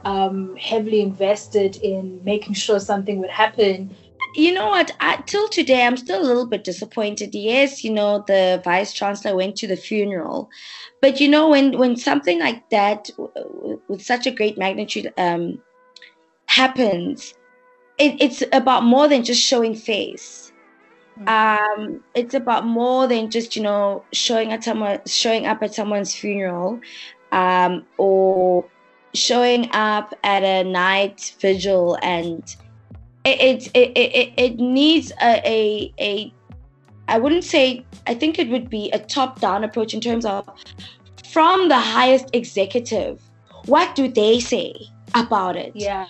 um, 0.06 0.56
heavily 0.58 1.02
invested 1.02 1.78
in 1.78 2.22
making 2.24 2.54
sure 2.54 2.80
something 2.80 3.20
would 3.20 3.30
happen. 3.30 3.96
You 4.36 4.54
know 4.54 4.68
what? 4.68 4.92
I, 5.00 5.18
till 5.26 5.48
today, 5.50 5.86
I'm 5.86 5.98
still 5.98 6.22
a 6.22 6.26
little 6.26 6.46
bit 6.46 6.64
disappointed. 6.64 7.34
Yes, 7.34 7.84
you 7.84 7.92
know 7.92 8.24
the 8.28 8.62
vice 8.64 8.94
chancellor 8.94 9.36
went 9.36 9.56
to 9.58 9.68
the 9.68 9.76
funeral, 9.76 10.50
but 11.02 11.20
you 11.20 11.28
know 11.28 11.50
when 11.50 11.78
when 11.80 11.96
something 11.96 12.40
like 12.40 12.70
that 12.70 13.10
with 13.88 14.02
such 14.02 14.28
a 14.28 14.32
great 14.32 14.58
magnitude 14.58 15.12
um, 15.18 15.60
happens, 16.46 17.34
it, 17.98 18.22
it's 18.22 18.44
about 18.54 18.84
more 18.84 19.08
than 19.08 19.24
just 19.24 19.42
showing 19.42 19.74
face. 19.74 20.54
Mm. 21.20 21.28
Um, 21.28 22.04
it's 22.14 22.36
about 22.36 22.66
more 22.66 23.08
than 23.08 23.32
just 23.32 23.56
you 23.56 23.64
know 23.64 24.04
showing 24.14 24.54
at 24.54 24.64
someone 24.64 25.00
showing 25.08 25.48
up 25.48 25.64
at 25.64 25.74
someone's 25.74 26.14
funeral, 26.14 26.80
um, 27.32 27.84
or 27.98 28.64
showing 29.16 29.72
up 29.72 30.14
at 30.24 30.44
a 30.44 30.64
night 30.64 31.34
vigil 31.40 31.98
and 32.04 32.56
it 33.26 33.68
it, 33.74 33.98
it, 33.98 34.34
it 34.38 34.60
needs 34.60 35.12
a, 35.22 35.42
a 35.46 35.94
a 36.00 36.34
I 37.08 37.18
wouldn't 37.18 37.44
say 37.44 37.86
I 38.08 38.14
think 38.14 38.40
it 38.40 38.50
would 38.50 38.70
be 38.70 38.90
a 38.92 39.00
top 39.00 39.40
down 39.40 39.64
approach 39.64 39.94
in 39.94 40.02
terms 40.02 40.26
of 40.26 40.48
from 41.26 41.70
the 41.70 41.80
highest 41.80 42.30
executive 42.34 43.22
what 43.66 43.96
do 43.96 44.08
they 44.08 44.40
say 44.40 44.74
about 45.16 45.56
it? 45.56 45.72
Yeah. 45.76 46.06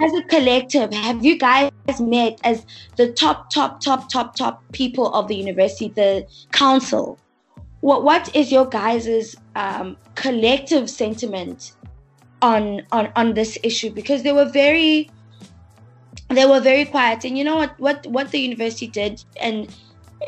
As 0.00 0.14
a 0.14 0.22
collective 0.22 0.92
have 0.92 1.24
you 1.24 1.38
guys 1.38 1.70
met 2.00 2.38
as 2.44 2.64
the 2.96 3.12
top 3.12 3.50
top 3.50 3.80
top 3.80 4.08
top 4.08 4.36
top 4.36 4.62
people 4.72 5.12
of 5.14 5.28
the 5.28 5.34
university 5.34 5.88
the 5.88 6.26
council? 6.52 7.18
What 7.80 8.04
what 8.04 8.34
is 8.34 8.52
your 8.52 8.66
guys's 8.66 9.36
um, 9.56 9.96
collective 10.14 10.90
sentiment 10.90 11.72
on 12.42 12.82
on 12.92 13.12
on 13.16 13.34
this 13.34 13.58
issue? 13.62 13.90
Because 13.90 14.22
they 14.22 14.32
were 14.32 14.48
very 14.48 15.10
they 16.28 16.46
were 16.46 16.60
very 16.60 16.84
quiet. 16.84 17.24
And 17.24 17.36
you 17.36 17.44
know 17.44 17.56
what 17.56 17.78
what 17.78 18.06
what 18.06 18.30
the 18.30 18.38
university 18.38 18.86
did 18.86 19.24
and 19.40 19.74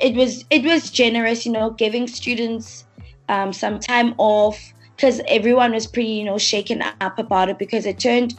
it 0.01 0.15
was 0.15 0.45
it 0.51 0.65
was 0.65 0.91
generous 0.91 1.45
you 1.45 1.53
know 1.53 1.71
giving 1.71 2.07
students 2.07 2.87
um, 3.29 3.53
some 3.53 3.79
time 3.79 4.15
off 4.19 4.73
because 4.97 5.21
everyone 5.27 5.73
was 5.73 5.87
pretty 5.87 6.11
you 6.11 6.25
know 6.25 6.39
shaken 6.39 6.83
up 7.01 7.19
about 7.19 7.49
it 7.49 7.59
because 7.59 7.87
it 7.87 7.99
turned 7.99 8.35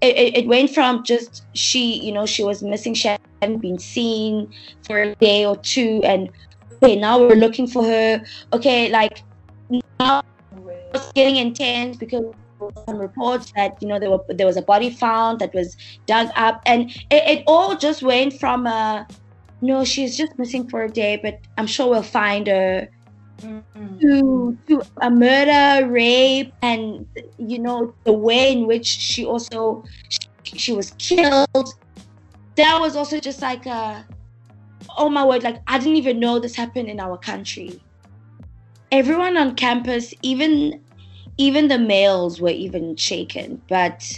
it, 0.00 0.36
it 0.36 0.46
went 0.46 0.70
from 0.70 1.04
just 1.04 1.44
she 1.54 2.00
you 2.04 2.12
know 2.12 2.26
she 2.26 2.44
was 2.44 2.62
missing 2.62 2.94
she 2.94 3.08
hadn't 3.40 3.58
been 3.58 3.78
seen 3.78 4.52
for 4.86 5.02
a 5.02 5.14
day 5.16 5.44
or 5.44 5.56
two 5.56 6.00
and 6.04 6.30
okay 6.82 6.96
now 6.96 7.18
we're 7.20 7.36
looking 7.36 7.66
for 7.66 7.84
her. 7.84 8.24
Okay 8.52 8.90
like 8.90 9.22
now 10.00 10.22
it's 10.94 11.12
getting 11.12 11.36
intense 11.36 11.96
because 11.96 12.34
some 12.86 12.98
reports 12.98 13.52
that 13.56 13.80
you 13.80 13.88
know 13.88 13.98
there 13.98 14.10
were 14.10 14.20
there 14.28 14.46
was 14.46 14.56
a 14.56 14.62
body 14.62 14.90
found 14.90 15.38
that 15.40 15.52
was 15.54 15.76
dug 16.06 16.28
up, 16.36 16.62
and 16.66 16.90
it, 17.10 17.22
it 17.26 17.44
all 17.46 17.76
just 17.76 18.02
went 18.02 18.38
from 18.38 18.66
a 18.66 19.06
no, 19.62 19.84
she's 19.84 20.16
just 20.16 20.36
missing 20.38 20.68
for 20.68 20.82
a 20.82 20.90
day, 20.90 21.18
but 21.22 21.40
I'm 21.56 21.68
sure 21.68 21.88
we'll 21.88 22.02
find 22.02 22.48
her. 22.48 22.88
Mm-hmm. 23.40 23.98
To 23.98 24.58
to 24.68 24.82
a 25.00 25.10
murder, 25.10 25.88
rape, 25.88 26.52
and 26.62 27.06
you 27.38 27.58
know 27.58 27.92
the 28.04 28.12
way 28.12 28.52
in 28.52 28.66
which 28.66 28.86
she 28.86 29.24
also 29.24 29.84
she, 30.08 30.58
she 30.58 30.72
was 30.72 30.92
killed. 30.98 31.74
That 32.56 32.78
was 32.80 32.94
also 32.94 33.18
just 33.18 33.42
like 33.42 33.66
a 33.66 34.04
oh 34.96 35.08
my 35.08 35.24
word, 35.24 35.42
like 35.42 35.60
I 35.66 35.78
didn't 35.78 35.96
even 35.96 36.20
know 36.20 36.38
this 36.38 36.54
happened 36.54 36.88
in 36.88 37.00
our 37.00 37.16
country. 37.16 37.80
Everyone 38.92 39.36
on 39.36 39.54
campus, 39.56 40.14
even 40.22 40.80
even 41.38 41.68
the 41.68 41.78
males 41.78 42.40
were 42.40 42.48
even 42.48 42.96
shaken 42.96 43.60
but 43.68 44.12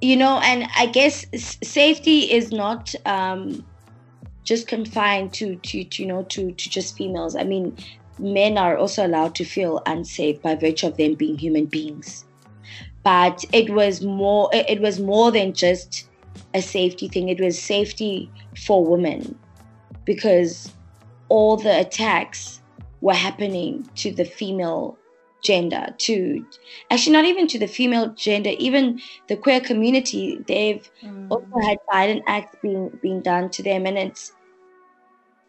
you 0.00 0.16
know 0.16 0.40
and 0.44 0.66
i 0.76 0.86
guess 0.86 1.26
safety 1.62 2.32
is 2.32 2.52
not 2.52 2.94
um, 3.06 3.64
just 4.44 4.66
confined 4.66 5.32
to, 5.34 5.56
to, 5.56 5.84
to 5.84 6.02
you 6.02 6.08
know 6.08 6.24
to 6.24 6.52
to 6.52 6.70
just 6.70 6.96
females. 6.96 7.36
I 7.36 7.44
mean 7.44 7.76
men 8.18 8.58
are 8.58 8.76
also 8.76 9.06
allowed 9.06 9.34
to 9.36 9.44
feel 9.44 9.82
unsafe 9.86 10.40
by 10.42 10.54
virtue 10.54 10.88
of 10.88 10.96
them 10.96 11.14
being 11.14 11.38
human 11.38 11.66
beings. 11.66 12.24
But 13.04 13.44
it 13.52 13.70
was 13.70 14.02
more 14.02 14.50
it 14.52 14.80
was 14.80 15.00
more 15.00 15.30
than 15.30 15.54
just 15.54 16.08
a 16.54 16.62
safety 16.62 17.08
thing. 17.08 17.28
It 17.28 17.40
was 17.40 17.60
safety 17.60 18.30
for 18.56 18.84
women 18.84 19.38
because 20.04 20.72
all 21.28 21.56
the 21.56 21.80
attacks 21.80 22.60
were 23.00 23.14
happening 23.14 23.88
to 23.96 24.12
the 24.12 24.24
female 24.24 24.98
gender 25.42 25.94
to 25.98 26.46
actually 26.90 27.12
not 27.12 27.24
even 27.24 27.46
to 27.48 27.58
the 27.58 27.66
female 27.66 28.08
gender 28.14 28.50
even 28.58 29.00
the 29.28 29.36
queer 29.36 29.60
community 29.60 30.42
they've 30.46 30.90
mm. 31.02 31.26
also 31.30 31.58
had 31.66 31.78
violent 31.90 32.22
acts 32.26 32.56
being 32.62 32.90
being 33.02 33.20
done 33.20 33.50
to 33.50 33.62
them. 33.62 33.86
And 33.86 33.98
it's 33.98 34.32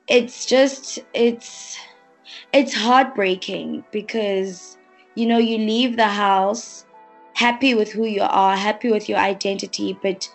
it's 0.08 0.46
just 0.46 1.00
it's 1.14 1.78
it's 2.52 2.74
heartbreaking 2.74 3.84
because 3.92 4.78
you 5.16 5.26
know 5.26 5.38
you 5.38 5.58
leave 5.58 5.96
the 5.96 6.08
house 6.08 6.86
happy 7.36 7.74
with 7.74 7.92
who 7.92 8.06
you 8.06 8.22
are 8.22 8.56
happy 8.56 8.92
with 8.92 9.10
your 9.10 9.18
identity 9.18 9.98
but 10.04 10.30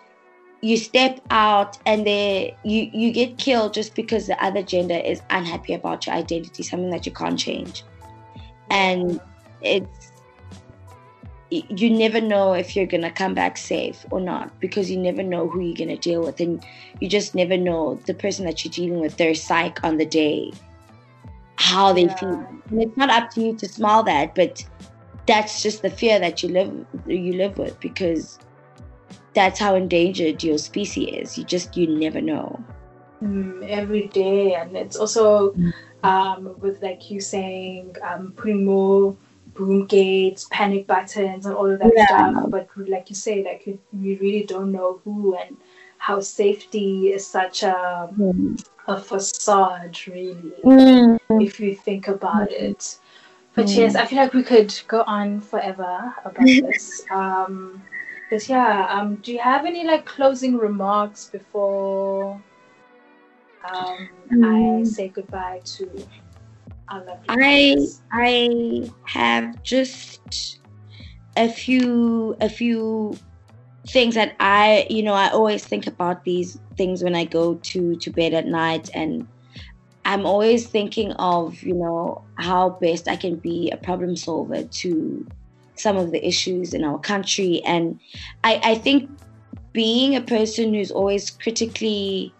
you 0.60 0.76
step 0.76 1.20
out 1.30 1.78
and 1.86 2.06
they 2.06 2.56
you 2.64 2.90
you 2.92 3.12
get 3.12 3.38
killed 3.38 3.72
just 3.72 3.94
because 3.94 4.26
the 4.26 4.44
other 4.44 4.62
gender 4.62 4.96
is 4.96 5.22
unhappy 5.30 5.74
about 5.74 6.06
your 6.06 6.16
identity 6.16 6.62
something 6.62 6.90
that 6.90 7.06
you 7.06 7.12
can't 7.12 7.38
change. 7.38 7.84
And 8.70 9.20
it's 9.62 10.12
you 11.50 11.88
never 11.88 12.20
know 12.20 12.52
if 12.52 12.76
you're 12.76 12.86
gonna 12.86 13.10
come 13.10 13.32
back 13.32 13.56
safe 13.56 14.04
or 14.10 14.20
not 14.20 14.60
because 14.60 14.90
you 14.90 14.98
never 14.98 15.22
know 15.22 15.48
who 15.48 15.60
you're 15.60 15.76
gonna 15.76 15.96
deal 15.96 16.22
with 16.22 16.40
and 16.40 16.64
you 17.00 17.08
just 17.08 17.34
never 17.34 17.56
know. 17.56 17.98
The 18.06 18.12
person 18.14 18.44
that 18.44 18.64
you're 18.64 18.72
dealing 18.72 19.00
with 19.00 19.16
their 19.16 19.34
psyche 19.34 19.80
on 19.82 19.96
the 19.96 20.06
day 20.06 20.52
how 21.56 21.92
they 21.92 22.04
yeah. 22.04 22.14
feel. 22.16 22.46
And 22.70 22.82
it's 22.82 22.96
not 22.96 23.10
up 23.10 23.30
to 23.30 23.40
you 23.40 23.56
to 23.56 23.68
smile 23.68 24.02
that 24.04 24.34
but 24.34 24.64
that's 25.26 25.62
just 25.62 25.82
the 25.82 25.90
fear 25.90 26.18
that 26.18 26.42
you 26.42 26.48
live 26.50 26.86
you 27.06 27.34
live 27.34 27.58
with 27.58 27.78
because 27.80 28.38
that's 29.34 29.60
how 29.60 29.74
endangered 29.74 30.42
your 30.42 30.58
species 30.58 31.30
is. 31.30 31.38
You 31.38 31.44
just 31.44 31.76
you 31.76 31.86
never 31.86 32.20
know. 32.20 32.62
Mm, 33.22 33.68
every 33.68 34.08
day. 34.08 34.54
And 34.54 34.76
it's 34.76 34.96
also 34.96 35.52
mm. 35.52 35.72
um, 36.02 36.54
with 36.58 36.82
like 36.82 37.10
you 37.10 37.20
saying 37.20 37.96
um, 38.02 38.32
putting 38.36 38.64
more 38.64 39.16
boom 39.58 39.86
gates, 39.86 40.46
panic 40.50 40.86
buttons, 40.86 41.44
and 41.44 41.54
all 41.54 41.70
of 41.70 41.78
that 41.80 41.92
yeah. 41.94 42.06
stuff. 42.06 42.44
But 42.48 42.68
like 42.76 43.10
you 43.10 43.16
say, 43.16 43.44
like 43.44 43.66
we 43.92 44.16
really 44.16 44.44
don't 44.44 44.72
know 44.72 45.00
who 45.04 45.36
and 45.36 45.56
how 45.98 46.20
safety 46.20 47.08
is 47.08 47.26
such 47.26 47.64
a 47.64 48.08
mm. 48.16 48.64
a 48.86 49.00
facade, 49.00 49.98
really, 50.06 50.52
mm. 50.64 51.18
if 51.42 51.58
you 51.60 51.74
think 51.74 52.08
about 52.08 52.48
mm. 52.48 52.52
it. 52.52 52.98
But 53.54 53.66
mm. 53.66 53.76
yes, 53.76 53.96
I 53.96 54.06
feel 54.06 54.18
like 54.18 54.34
we 54.34 54.44
could 54.44 54.72
go 54.86 55.02
on 55.02 55.40
forever 55.40 56.14
about 56.24 56.46
this. 56.46 57.04
Um, 57.10 57.82
but 58.30 58.48
yeah, 58.48 58.86
um, 58.90 59.16
do 59.16 59.32
you 59.32 59.40
have 59.40 59.66
any 59.66 59.84
like 59.84 60.06
closing 60.06 60.56
remarks 60.56 61.26
before 61.26 62.40
um, 63.64 64.08
I 64.30 64.34
mm. 64.34 64.86
say 64.86 65.08
goodbye 65.08 65.60
to 65.64 66.06
I 67.28 67.76
I 68.12 68.90
have 69.04 69.62
just 69.62 70.60
a 71.36 71.48
few 71.48 72.36
a 72.40 72.48
few 72.48 73.16
things 73.86 74.14
that 74.14 74.34
I 74.40 74.86
you 74.90 75.02
know 75.02 75.14
I 75.14 75.28
always 75.30 75.64
think 75.64 75.86
about 75.86 76.24
these 76.24 76.58
things 76.76 77.02
when 77.02 77.14
I 77.14 77.24
go 77.24 77.54
to 77.54 77.96
to 77.96 78.10
bed 78.10 78.34
at 78.34 78.46
night. 78.46 78.90
And 78.94 79.26
I'm 80.04 80.24
always 80.24 80.66
thinking 80.66 81.12
of 81.12 81.62
you 81.62 81.74
know 81.74 82.24
how 82.36 82.70
best 82.80 83.08
I 83.08 83.16
can 83.16 83.36
be 83.36 83.70
a 83.70 83.76
problem 83.76 84.16
solver 84.16 84.62
to 84.62 85.26
some 85.76 85.96
of 85.96 86.10
the 86.10 86.26
issues 86.26 86.74
in 86.74 86.84
our 86.84 86.98
country. 86.98 87.62
And 87.64 88.00
I, 88.42 88.60
I 88.64 88.74
think 88.74 89.10
being 89.72 90.16
a 90.16 90.20
person 90.20 90.74
who's 90.74 90.90
always 90.90 91.30
critically 91.30 92.34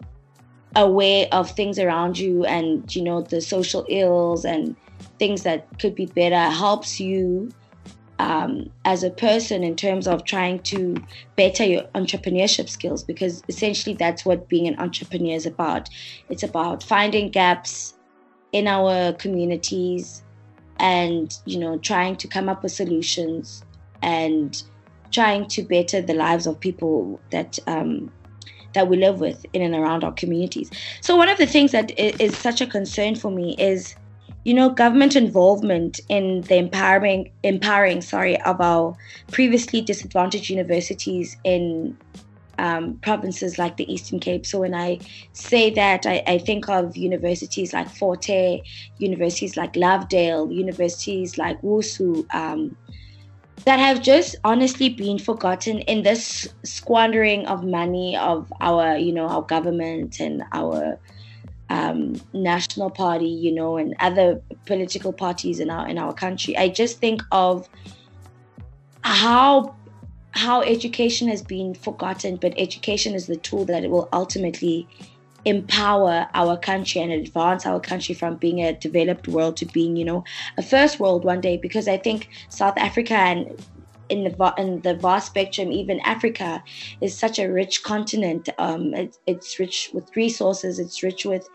aware 0.77 1.27
of 1.33 1.51
things 1.51 1.79
around 1.79 2.19
you 2.19 2.45
and 2.45 2.95
you 2.95 3.03
know 3.03 3.23
the 3.23 3.41
social 3.41 3.87
ills 3.89 4.45
and 4.45 4.77
things 5.19 5.43
that 5.43 5.67
could 5.79 5.95
be 5.95 6.07
better 6.07 6.51
helps 6.51 7.01
you 7.01 7.51
um, 8.19 8.69
as 8.85 9.05
a 9.05 9.11
person 9.11 9.63
in 9.63 9.77
terms 9.77 10.09
of 10.09 10.25
trying 10.25 10.59
to 10.61 10.97
better 11.37 11.65
your 11.65 11.83
entrepreneurship 11.95 12.69
skills 12.69 13.05
because 13.05 13.45
essentially 13.49 13.95
that's 13.95 14.25
what 14.25 14.49
being 14.49 14.67
an 14.67 14.79
entrepreneur 14.79 15.35
is 15.35 15.47
about. 15.47 15.89
It's 16.29 16.43
about 16.43 16.83
finding 16.83 17.31
gaps 17.31 17.95
in 18.53 18.67
our 18.67 19.13
communities 19.15 20.23
and 20.81 21.37
you 21.45 21.59
know 21.59 21.77
trying 21.79 22.17
to 22.17 22.29
come 22.29 22.49
up 22.49 22.63
with 22.63 22.73
solutions 22.73 23.65
and 24.03 24.63
trying 25.11 25.47
to 25.49 25.63
better 25.63 26.01
the 26.01 26.15
lives 26.15 26.47
of 26.47 26.59
people 26.59 27.21
that 27.31 27.59
um, 27.67 28.11
that 28.75 28.89
we 28.89 28.97
live 28.97 29.21
with 29.21 29.45
in 29.53 29.63
and 29.63 29.75
around 29.75 30.05
our 30.05 30.13
communities. 30.13 30.71
So 31.01 31.17
one 31.17 31.29
of 31.29 31.39
the 31.39 31.47
things 31.47 31.73
that 31.73 31.99
is 31.99 32.37
such 32.37 32.61
a 32.61 32.67
concern 32.67 33.15
for 33.15 33.31
me 33.31 33.57
is, 33.59 33.95
you 34.45 34.55
know, 34.55 34.71
government 34.71 35.17
involvement 35.17 36.01
in 36.09 36.43
the 36.43 36.57
empowering, 36.57 37.31
empowering, 37.43 38.01
sorry, 38.03 38.41
of 38.43 38.61
our 38.61 38.97
previously 39.33 39.81
disadvantaged 39.81 40.51
universities 40.51 41.37
in 41.45 41.97
um, 42.59 42.99
provinces 42.99 43.59
like 43.59 43.77
the 43.77 43.91
Eastern 43.93 44.19
Cape. 44.19 44.45
So 44.45 44.61
when 44.61 44.75
I 44.75 44.99
say 45.33 45.71
that, 45.71 46.07
I, 46.07 46.23
I, 46.27 46.39
think 46.39 46.69
of 46.69 46.97
universities 46.97 47.73
like 47.73 47.89
Fort 47.89 48.25
Hare, 48.25 48.59
universities 48.99 49.57
like 49.57 49.75
Lovedale, 49.75 50.53
universities 50.53 51.39
like 51.39 51.61
WUSU, 51.63 52.27
um, 52.35 52.77
that 53.65 53.79
have 53.79 54.03
just 54.03 54.37
honestly 54.45 54.89
been 54.89 55.19
forgotten 55.19 55.81
in 55.81 56.03
this 56.03 56.49
squandering 56.65 57.47
of 57.47 57.65
money 57.65 58.17
of 58.17 58.53
our, 58.61 58.97
you 58.97 59.13
know, 59.13 59.27
our 59.27 59.43
government 59.43 60.21
and 60.21 60.43
our 60.53 60.99
um, 61.71 62.21
national 62.33 62.91
party, 62.91 63.29
you 63.29 63.53
know, 63.53 63.77
and 63.77 63.95
other 64.01 64.41
political 64.67 65.13
parties 65.13 65.61
in 65.61 65.71
our 65.71 65.87
in 65.89 65.99
our 65.99 66.13
country. 66.13 66.57
I 66.57 66.69
just 66.69 66.99
think 66.99 67.23
of 67.33 67.69
how 69.03 69.77
how 70.33 70.63
education 70.63 71.29
has 71.29 71.43
been 71.43 71.75
forgotten, 71.75 72.37
but 72.37 72.55
education 72.57 73.15
is 73.15 73.27
the 73.27 73.37
tool 73.37 73.65
that 73.67 73.85
it 73.85 73.91
will 73.91 74.09
ultimately 74.13 74.87
empower 75.49 76.29
our 76.35 76.57
country 76.59 77.01
and 77.01 77.13
advance 77.13 77.67
our 77.67 77.81
country 77.81 78.15
from 78.15 78.37
being 78.37 78.61
a 78.61 78.79
developed 78.79 79.29
world 79.29 79.57
to 79.59 79.67
being, 79.67 79.97
you 79.97 80.05
know, 80.05 80.25
a 80.59 80.63
first 80.63 81.01
world 81.01 81.25
one 81.25 81.41
day. 81.41 81.57
Because 81.57 81.89
I 81.89 81.97
think 81.97 82.29
South 82.51 82.77
Africa 82.77 83.15
and 83.15 83.47
in 84.09 84.25
the 84.25 84.55
in 84.59 84.81
the 84.83 84.95
vast 84.95 85.29
spectrum, 85.29 85.73
even 85.73 86.01
Africa 86.01 86.63
is 87.01 87.19
such 87.19 87.39
a 87.39 87.51
rich 87.51 87.83
continent. 87.83 88.49
Um, 88.59 88.95
it, 88.95 89.17
it's 89.27 89.59
rich 89.59 89.91
with 89.93 90.15
resources. 90.17 90.79
It's 90.79 91.03
rich 91.03 91.25
with 91.25 91.49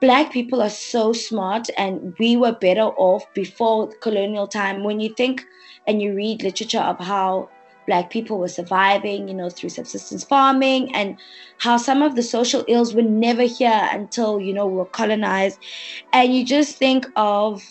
black 0.00 0.32
people 0.32 0.60
are 0.62 0.70
so 0.70 1.12
smart, 1.12 1.68
and 1.78 2.14
we 2.18 2.36
were 2.36 2.52
better 2.52 2.88
off 3.08 3.24
before 3.34 3.90
colonial 4.02 4.46
time. 4.46 4.84
When 4.84 5.00
you 5.00 5.14
think 5.14 5.44
and 5.86 6.00
you 6.02 6.14
read 6.14 6.42
literature 6.42 6.80
of 6.80 6.98
how 6.98 7.48
black 7.86 8.10
people 8.10 8.38
were 8.38 8.48
surviving, 8.48 9.28
you 9.28 9.34
know, 9.34 9.50
through 9.50 9.70
subsistence 9.70 10.24
farming 10.24 10.94
and 10.94 11.16
how 11.58 11.76
some 11.76 12.02
of 12.02 12.16
the 12.16 12.22
social 12.22 12.64
ills 12.68 12.94
were 12.94 13.02
never 13.02 13.42
here 13.42 13.88
until, 13.92 14.40
you 14.40 14.52
know, 14.52 14.66
we 14.66 14.76
were 14.76 14.84
colonized. 14.84 15.58
And 16.12 16.34
you 16.34 16.44
just 16.44 16.76
think 16.76 17.06
of, 17.16 17.62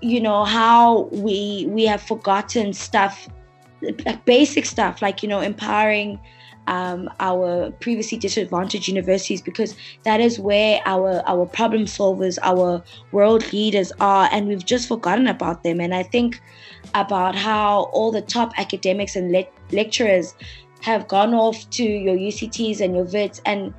you 0.00 0.20
know, 0.20 0.44
how 0.44 1.02
we 1.12 1.66
we 1.68 1.84
have 1.86 2.02
forgotten 2.02 2.72
stuff, 2.72 3.28
like 3.82 4.24
basic 4.24 4.66
stuff, 4.66 5.02
like, 5.02 5.22
you 5.22 5.28
know, 5.28 5.40
empowering 5.40 6.20
um, 6.66 7.08
our 7.20 7.70
previously 7.80 8.18
disadvantaged 8.18 8.88
universities 8.88 9.40
because 9.40 9.76
that 10.04 10.20
is 10.20 10.38
where 10.38 10.80
our 10.86 11.22
our 11.26 11.46
problem 11.46 11.84
solvers, 11.84 12.38
our 12.42 12.82
world 13.12 13.52
leaders 13.52 13.92
are, 14.00 14.28
and 14.32 14.48
we've 14.48 14.64
just 14.64 14.88
forgotten 14.88 15.26
about 15.26 15.62
them. 15.62 15.80
And 15.80 15.94
I 15.94 16.02
think 16.02 16.40
about 16.94 17.34
how 17.34 17.84
all 17.92 18.10
the 18.10 18.22
top 18.22 18.52
academics 18.58 19.16
and 19.16 19.32
le- 19.32 19.46
lecturers 19.72 20.34
have 20.82 21.08
gone 21.08 21.34
off 21.34 21.68
to 21.70 21.82
your 21.84 22.16
UCTs 22.16 22.80
and 22.80 22.94
your 22.94 23.04
Wits 23.04 23.40
and 23.44 23.72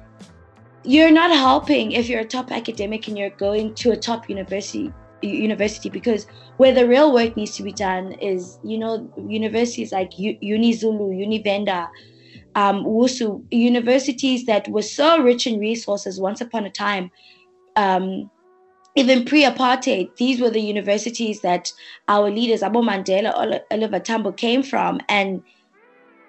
you're 0.84 1.12
not 1.12 1.32
helping 1.32 1.91
if 1.91 2.08
you're 2.10 2.21
a 2.21 2.26
top 2.26 2.52
academic 2.52 3.08
and 3.08 3.17
you're 3.17 3.30
going 3.32 3.73
to 3.76 3.91
a 3.91 3.97
top 3.97 4.30
university 4.30 4.91
university 5.21 5.89
because 5.89 6.28
where 6.58 6.73
the 6.73 6.88
real 6.88 7.13
work 7.13 7.36
needs 7.36 7.56
to 7.56 7.63
be 7.63 7.71
done 7.71 8.12
is 8.13 8.60
you 8.63 8.78
know 8.78 9.10
universities 9.17 9.91
like 9.91 10.17
U- 10.19 10.38
UniZulu, 10.41 11.15
Univenda, 11.15 11.89
um, 12.57 12.83
WUSU, 12.83 13.41
universities 13.51 14.45
that 14.45 14.67
were 14.67 14.81
so 14.81 15.21
rich 15.21 15.47
in 15.47 15.59
resources 15.59 16.19
once 16.19 16.41
upon 16.41 16.65
a 16.65 16.69
time 16.69 17.11
um, 17.77 18.29
even 18.95 19.25
pre-apartheid, 19.25 20.15
these 20.15 20.41
were 20.41 20.49
the 20.49 20.59
universities 20.59 21.41
that 21.41 21.71
our 22.07 22.31
leaders, 22.31 22.63
Abu 22.63 22.81
Mandela, 22.81 23.61
Oliver 23.69 23.99
Tambo, 23.99 24.31
came 24.31 24.63
from, 24.63 24.99
and 25.07 25.43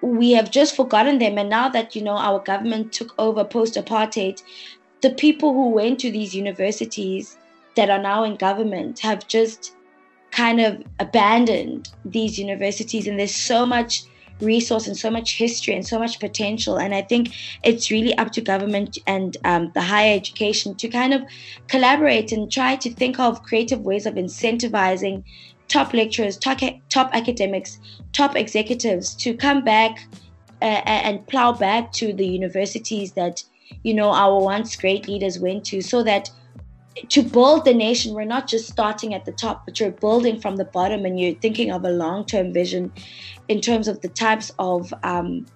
we 0.03 0.33
have 0.33 0.51
just 0.51 0.77
forgotten 0.77 1.19
them. 1.19 1.39
And 1.39 1.49
now 1.49 1.71
that 1.71 1.97
you 1.97 2.03
know 2.03 2.19
our 2.19 2.41
government 2.41 2.93
took 2.93 3.15
over 3.19 3.43
post-apartheid, 3.43 4.43
the 5.01 5.11
people 5.11 5.55
who 5.55 5.71
went 5.71 5.99
to 6.01 6.11
these 6.11 6.35
universities 6.35 7.39
that 7.75 7.89
are 7.89 8.03
now 8.03 8.23
in 8.23 8.37
government 8.37 8.99
have 8.99 9.27
just 9.27 9.75
kind 10.31 10.61
of 10.61 10.83
abandoned 11.01 11.89
these 12.05 12.39
universities, 12.39 13.07
and 13.07 13.19
there's 13.19 13.35
so 13.35 13.65
much 13.65 14.03
resource 14.41 14.87
and 14.87 14.97
so 14.97 15.11
much 15.11 15.37
history 15.37 15.75
and 15.75 15.87
so 15.87 15.99
much 15.99 16.21
potential. 16.21 16.77
And 16.77 16.95
I 16.95 17.03
think 17.03 17.35
it's 17.65 17.91
really 17.91 18.17
up 18.19 18.33
to 18.33 18.41
government 18.41 18.99
and 19.07 19.37
um, 19.45 19.71
the 19.75 19.83
higher 19.83 20.15
education 20.15 20.75
to 20.77 20.89
kind 20.89 21.15
of 21.15 21.23
collaborate 21.69 22.33
and 22.33 22.51
try 22.51 22.77
to 22.77 22.91
think 22.93 23.19
of 23.19 23.43
creative 23.43 23.81
ways 23.81 24.07
of 24.07 24.15
incentivizing 24.15 25.25
top 25.69 25.93
lecturers, 25.93 26.37
top, 26.37 26.61
top 26.89 27.11
academics, 27.13 27.79
top 28.13 28.37
executives 28.37 29.15
to 29.17 29.35
come 29.35 29.63
back 29.63 30.07
uh, 30.63 30.83
and 30.85 31.27
plow 31.27 31.53
back 31.53 31.93
to 31.93 32.13
the 32.13 32.27
universities 32.27 33.13
that 33.13 33.45
you 33.83 33.95
know 33.95 34.11
our 34.11 34.41
once 34.41 34.75
great 34.77 35.07
leaders 35.07 35.39
went 35.39 35.65
to 35.65 35.81
so 35.81 36.03
that 36.03 36.31
to 37.09 37.23
build 37.23 37.65
the 37.65 37.75
nation, 37.75 38.15
we're 38.15 38.25
not 38.25 38.49
just 38.49 38.69
starting 38.69 39.15
at 39.15 39.25
the 39.25 39.33
top, 39.33 39.65
but 39.65 39.79
you're 39.79 39.91
building 39.91 40.41
from 40.41 40.57
the 40.57 40.65
bottom 40.65 41.05
and 41.05 41.19
you're 41.19 41.35
thinking 41.35 41.71
of 41.71 41.85
a 41.85 41.91
long 41.91 42.25
term 42.25 42.53
vision 42.53 42.93
in 43.49 43.61
terms 43.61 43.89
of 43.89 44.01
the 44.01 44.09
types 44.09 44.53
of 44.59 44.93
um, 45.03 45.47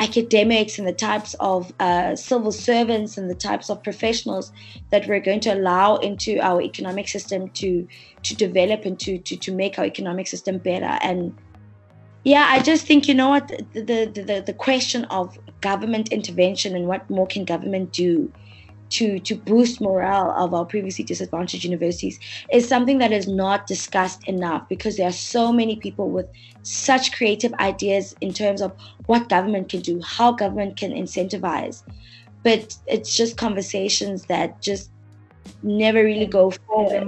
academics 0.00 0.78
and 0.78 0.86
the 0.86 0.92
types 0.92 1.34
of 1.40 1.72
uh, 1.80 2.16
civil 2.16 2.52
servants 2.52 3.18
and 3.18 3.28
the 3.28 3.34
types 3.34 3.68
of 3.68 3.82
professionals 3.82 4.52
that 4.90 5.06
we're 5.08 5.20
going 5.20 5.40
to 5.40 5.52
allow 5.52 5.96
into 5.96 6.38
our 6.40 6.62
economic 6.62 7.08
system 7.08 7.48
to 7.50 7.86
to 8.22 8.34
develop 8.34 8.84
and 8.84 8.98
to 9.00 9.18
to, 9.18 9.36
to 9.36 9.52
make 9.52 9.78
our 9.78 9.84
economic 9.84 10.26
system 10.26 10.58
better. 10.58 10.98
And 11.02 11.36
yeah 12.24 12.46
i 12.50 12.60
just 12.60 12.86
think 12.86 13.08
you 13.08 13.14
know 13.14 13.28
what 13.28 13.48
the, 13.48 13.80
the 13.80 14.22
the 14.22 14.42
the 14.44 14.52
question 14.52 15.04
of 15.06 15.38
government 15.60 16.12
intervention 16.12 16.74
and 16.74 16.86
what 16.86 17.08
more 17.08 17.26
can 17.26 17.44
government 17.44 17.92
do 17.92 18.30
to 18.90 19.18
to 19.20 19.34
boost 19.34 19.80
morale 19.80 20.30
of 20.36 20.54
our 20.54 20.64
previously 20.64 21.04
disadvantaged 21.04 21.64
universities 21.64 22.18
is 22.52 22.68
something 22.68 22.98
that 22.98 23.12
is 23.12 23.28
not 23.28 23.66
discussed 23.66 24.26
enough 24.28 24.68
because 24.68 24.96
there 24.96 25.08
are 25.08 25.12
so 25.12 25.52
many 25.52 25.76
people 25.76 26.10
with 26.10 26.26
such 26.62 27.12
creative 27.12 27.52
ideas 27.54 28.14
in 28.20 28.32
terms 28.32 28.60
of 28.60 28.72
what 29.06 29.28
government 29.28 29.68
can 29.68 29.80
do, 29.80 30.00
how 30.02 30.32
government 30.32 30.76
can 30.76 30.92
incentivize. 30.92 31.82
But 32.42 32.76
it's 32.86 33.16
just 33.16 33.36
conversations 33.36 34.26
that 34.26 34.60
just 34.62 34.90
never 35.62 36.02
really 36.04 36.26
go 36.26 36.50
forward. 36.50 37.06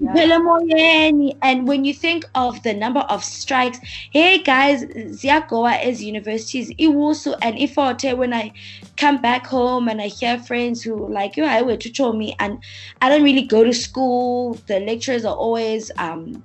Yeah. 0.00 1.10
And 1.42 1.68
when 1.68 1.84
you 1.84 1.94
think 1.94 2.24
of 2.34 2.62
the 2.62 2.74
number 2.74 3.00
of 3.00 3.22
strikes, 3.22 3.78
hey 4.10 4.42
guys, 4.42 4.84
Ziagoa 4.84 5.84
is 5.84 6.02
universities, 6.02 6.70
Iwusu 6.72 7.36
and 7.42 7.56
Iforte, 7.56 8.16
when 8.16 8.32
I 8.34 8.52
come 8.96 9.20
back 9.20 9.46
home 9.46 9.88
and 9.88 10.00
I 10.00 10.08
hear 10.08 10.38
friends 10.38 10.82
who 10.82 11.08
like, 11.08 11.36
you 11.36 11.44
I 11.44 11.62
were 11.62 11.76
to 11.76 11.94
show 11.94 12.12
me 12.12 12.34
and 12.40 12.62
I 13.00 13.08
don't 13.08 13.22
really 13.22 13.42
go 13.42 13.62
to 13.64 13.72
school. 13.72 14.54
The 14.66 14.80
lecturers 14.80 15.24
are 15.24 15.36
always 15.36 15.90
um 15.98 16.42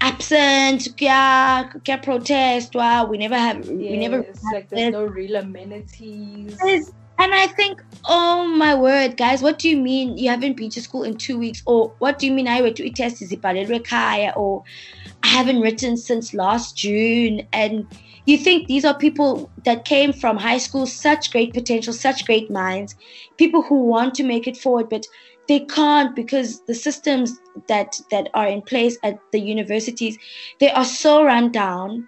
absent 0.00 0.94
kya 0.96 2.02
protest 2.02 2.74
wow 2.74 3.04
we 3.04 3.18
never 3.18 3.36
have 3.36 3.58
yes, 3.58 3.68
we 3.68 3.96
never 3.96 4.24
like 4.52 4.68
there's 4.68 4.92
no 4.92 5.04
real 5.04 5.36
amenities 5.36 6.56
and 7.18 7.34
I 7.34 7.48
think, 7.48 7.82
oh 8.04 8.46
my 8.46 8.74
word, 8.74 9.16
guys, 9.16 9.42
what 9.42 9.58
do 9.58 9.68
you 9.68 9.76
mean 9.76 10.16
you 10.16 10.28
haven't 10.30 10.56
been 10.56 10.70
to 10.70 10.80
school 10.80 11.02
in 11.02 11.16
two 11.16 11.36
weeks? 11.36 11.62
Or 11.66 11.92
what 11.98 12.18
do 12.18 12.26
you 12.26 12.32
mean 12.32 12.46
I 12.46 12.62
went 12.62 12.76
to 12.76 12.86
a 12.86 12.90
test 12.90 13.20
is 13.20 13.32
it 13.32 13.42
Kaya? 13.84 14.32
or 14.36 14.62
I 15.24 15.28
haven't 15.28 15.60
written 15.60 15.96
since 15.96 16.32
last 16.32 16.76
June? 16.76 17.46
And 17.52 17.86
you 18.26 18.38
think 18.38 18.68
these 18.68 18.84
are 18.84 18.96
people 18.96 19.50
that 19.64 19.84
came 19.84 20.12
from 20.12 20.36
high 20.36 20.58
school, 20.58 20.86
such 20.86 21.32
great 21.32 21.52
potential, 21.52 21.92
such 21.92 22.24
great 22.24 22.50
minds, 22.50 22.94
people 23.36 23.62
who 23.62 23.84
want 23.84 24.14
to 24.14 24.22
make 24.22 24.46
it 24.46 24.56
forward, 24.56 24.88
but 24.88 25.06
they 25.48 25.60
can't 25.60 26.14
because 26.14 26.60
the 26.66 26.74
systems 26.74 27.38
that 27.68 27.98
that 28.10 28.28
are 28.34 28.46
in 28.46 28.62
place 28.62 28.98
at 29.02 29.18
the 29.32 29.40
universities, 29.40 30.18
they 30.60 30.70
are 30.70 30.84
so 30.84 31.24
run 31.24 31.50
down 31.50 32.06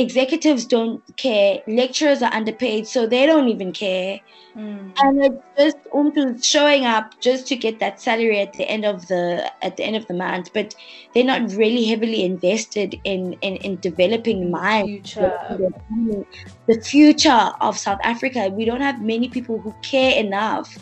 executives 0.00 0.64
don't 0.64 1.02
care 1.16 1.60
lecturers 1.66 2.22
are 2.22 2.32
underpaid 2.32 2.86
so 2.86 3.06
they 3.06 3.26
don't 3.26 3.48
even 3.48 3.72
care 3.72 4.20
mm. 4.56 4.92
and 4.98 5.24
it's 5.24 5.42
just 5.58 5.76
um, 5.94 6.40
showing 6.40 6.84
up 6.84 7.18
just 7.20 7.46
to 7.46 7.56
get 7.56 7.78
that 7.78 8.00
salary 8.00 8.40
at 8.40 8.52
the 8.54 8.64
end 8.64 8.84
of 8.84 9.06
the 9.08 9.50
at 9.62 9.76
the 9.76 9.84
end 9.84 9.96
of 9.96 10.06
the 10.06 10.14
month 10.14 10.50
but 10.52 10.74
they're 11.14 11.24
not 11.24 11.52
really 11.52 11.84
heavily 11.84 12.24
invested 12.24 12.98
in 13.04 13.34
in, 13.42 13.56
in 13.56 13.76
developing 13.80 14.50
my 14.50 14.82
future. 14.84 15.32
the 16.66 16.80
future 16.80 17.52
of 17.60 17.76
south 17.76 18.00
africa 18.02 18.48
we 18.48 18.64
don't 18.64 18.80
have 18.80 19.02
many 19.02 19.28
people 19.28 19.58
who 19.58 19.74
care 19.82 20.18
enough 20.18 20.78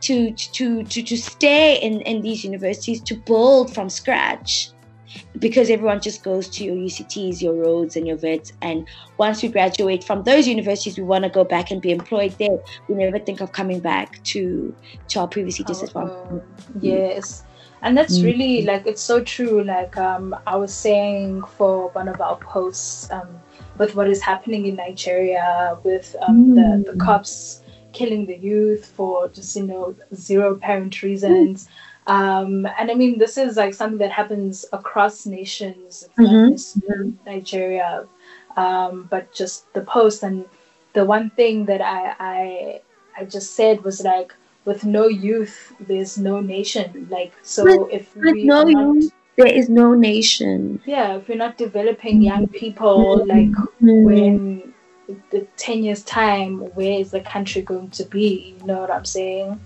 to 0.00 0.32
to 0.32 0.84
to 0.84 1.02
to 1.02 1.16
stay 1.16 1.80
in 1.80 2.00
in 2.02 2.20
these 2.22 2.44
universities 2.44 3.00
to 3.00 3.14
build 3.14 3.74
from 3.74 3.88
scratch 3.88 4.70
because 5.38 5.70
everyone 5.70 6.00
just 6.00 6.22
goes 6.22 6.48
to 6.48 6.64
your 6.64 6.74
UCTs, 6.74 7.40
your 7.40 7.54
Rhodes, 7.54 7.96
and 7.96 8.06
your 8.06 8.16
Wits. 8.16 8.52
And 8.62 8.86
once 9.16 9.42
we 9.42 9.48
graduate 9.48 10.04
from 10.04 10.22
those 10.24 10.46
universities, 10.46 10.98
we 10.98 11.04
want 11.04 11.24
to 11.24 11.30
go 11.30 11.44
back 11.44 11.70
and 11.70 11.80
be 11.80 11.92
employed 11.92 12.34
there. 12.38 12.58
We 12.88 12.94
never 12.94 13.18
think 13.18 13.40
of 13.40 13.52
coming 13.52 13.80
back 13.80 14.22
to 14.24 14.74
to 15.08 15.20
our 15.20 15.28
previously 15.28 15.64
disadvantaged. 15.64 16.18
Oh, 16.32 16.42
yes. 16.80 17.44
And 17.80 17.96
that's 17.96 18.18
mm. 18.18 18.24
really 18.24 18.62
like 18.62 18.86
it's 18.86 19.02
so 19.02 19.22
true. 19.22 19.62
Like 19.62 19.96
um, 19.96 20.34
I 20.46 20.56
was 20.56 20.74
saying 20.74 21.42
for 21.42 21.88
one 21.90 22.08
of 22.08 22.20
our 22.20 22.36
posts, 22.36 23.10
um, 23.10 23.28
with 23.78 23.94
what 23.94 24.08
is 24.08 24.20
happening 24.20 24.66
in 24.66 24.74
Nigeria, 24.74 25.78
with 25.84 26.16
um, 26.26 26.46
mm. 26.46 26.84
the, 26.84 26.92
the 26.92 26.98
cops 26.98 27.62
killing 27.92 28.26
the 28.26 28.36
youth 28.36 28.86
for 28.86 29.28
just 29.28 29.54
you 29.56 29.62
know 29.62 29.94
zero 30.14 30.54
apparent 30.54 31.02
reasons. 31.02 31.66
Mm 31.66 31.70
um, 32.08 32.66
and 32.78 32.90
I 32.90 32.94
mean, 32.94 33.18
this 33.18 33.36
is 33.36 33.58
like 33.58 33.74
something 33.74 33.98
that 33.98 34.10
happens 34.10 34.64
across 34.72 35.26
nations, 35.26 36.08
mm-hmm. 36.18 37.10
Nigeria, 37.26 38.06
um, 38.56 39.06
but 39.10 39.30
just 39.32 39.70
the 39.74 39.82
post. 39.82 40.22
And 40.22 40.46
the 40.94 41.04
one 41.04 41.28
thing 41.30 41.66
that 41.66 41.82
I, 41.82 42.14
I, 42.18 42.80
I 43.18 43.24
just 43.26 43.54
said 43.54 43.84
was 43.84 44.02
like, 44.02 44.34
with 44.64 44.84
no 44.84 45.06
youth, 45.06 45.74
there's 45.80 46.16
no 46.16 46.40
nation. 46.40 47.06
Like, 47.10 47.34
so 47.42 47.64
with, 47.64 47.92
if 47.92 48.16
we 48.16 48.44
no 48.44 48.64
not, 48.64 48.94
youth, 48.94 49.12
there 49.36 49.46
is 49.46 49.68
no 49.68 49.92
nation. 49.92 50.80
Yeah, 50.86 51.16
if 51.16 51.28
we're 51.28 51.36
not 51.36 51.58
developing 51.58 52.22
young 52.22 52.48
people, 52.48 53.26
like 53.26 53.50
mm-hmm. 53.50 54.04
when 54.04 54.74
the 55.30 55.46
10 55.58 55.82
years 55.82 56.02
time, 56.04 56.60
where 56.74 57.00
is 57.00 57.10
the 57.10 57.20
country 57.20 57.60
going 57.60 57.90
to 57.90 58.04
be? 58.04 58.56
You 58.58 58.66
know 58.66 58.80
what 58.80 58.90
I'm 58.90 59.04
saying? 59.04 59.60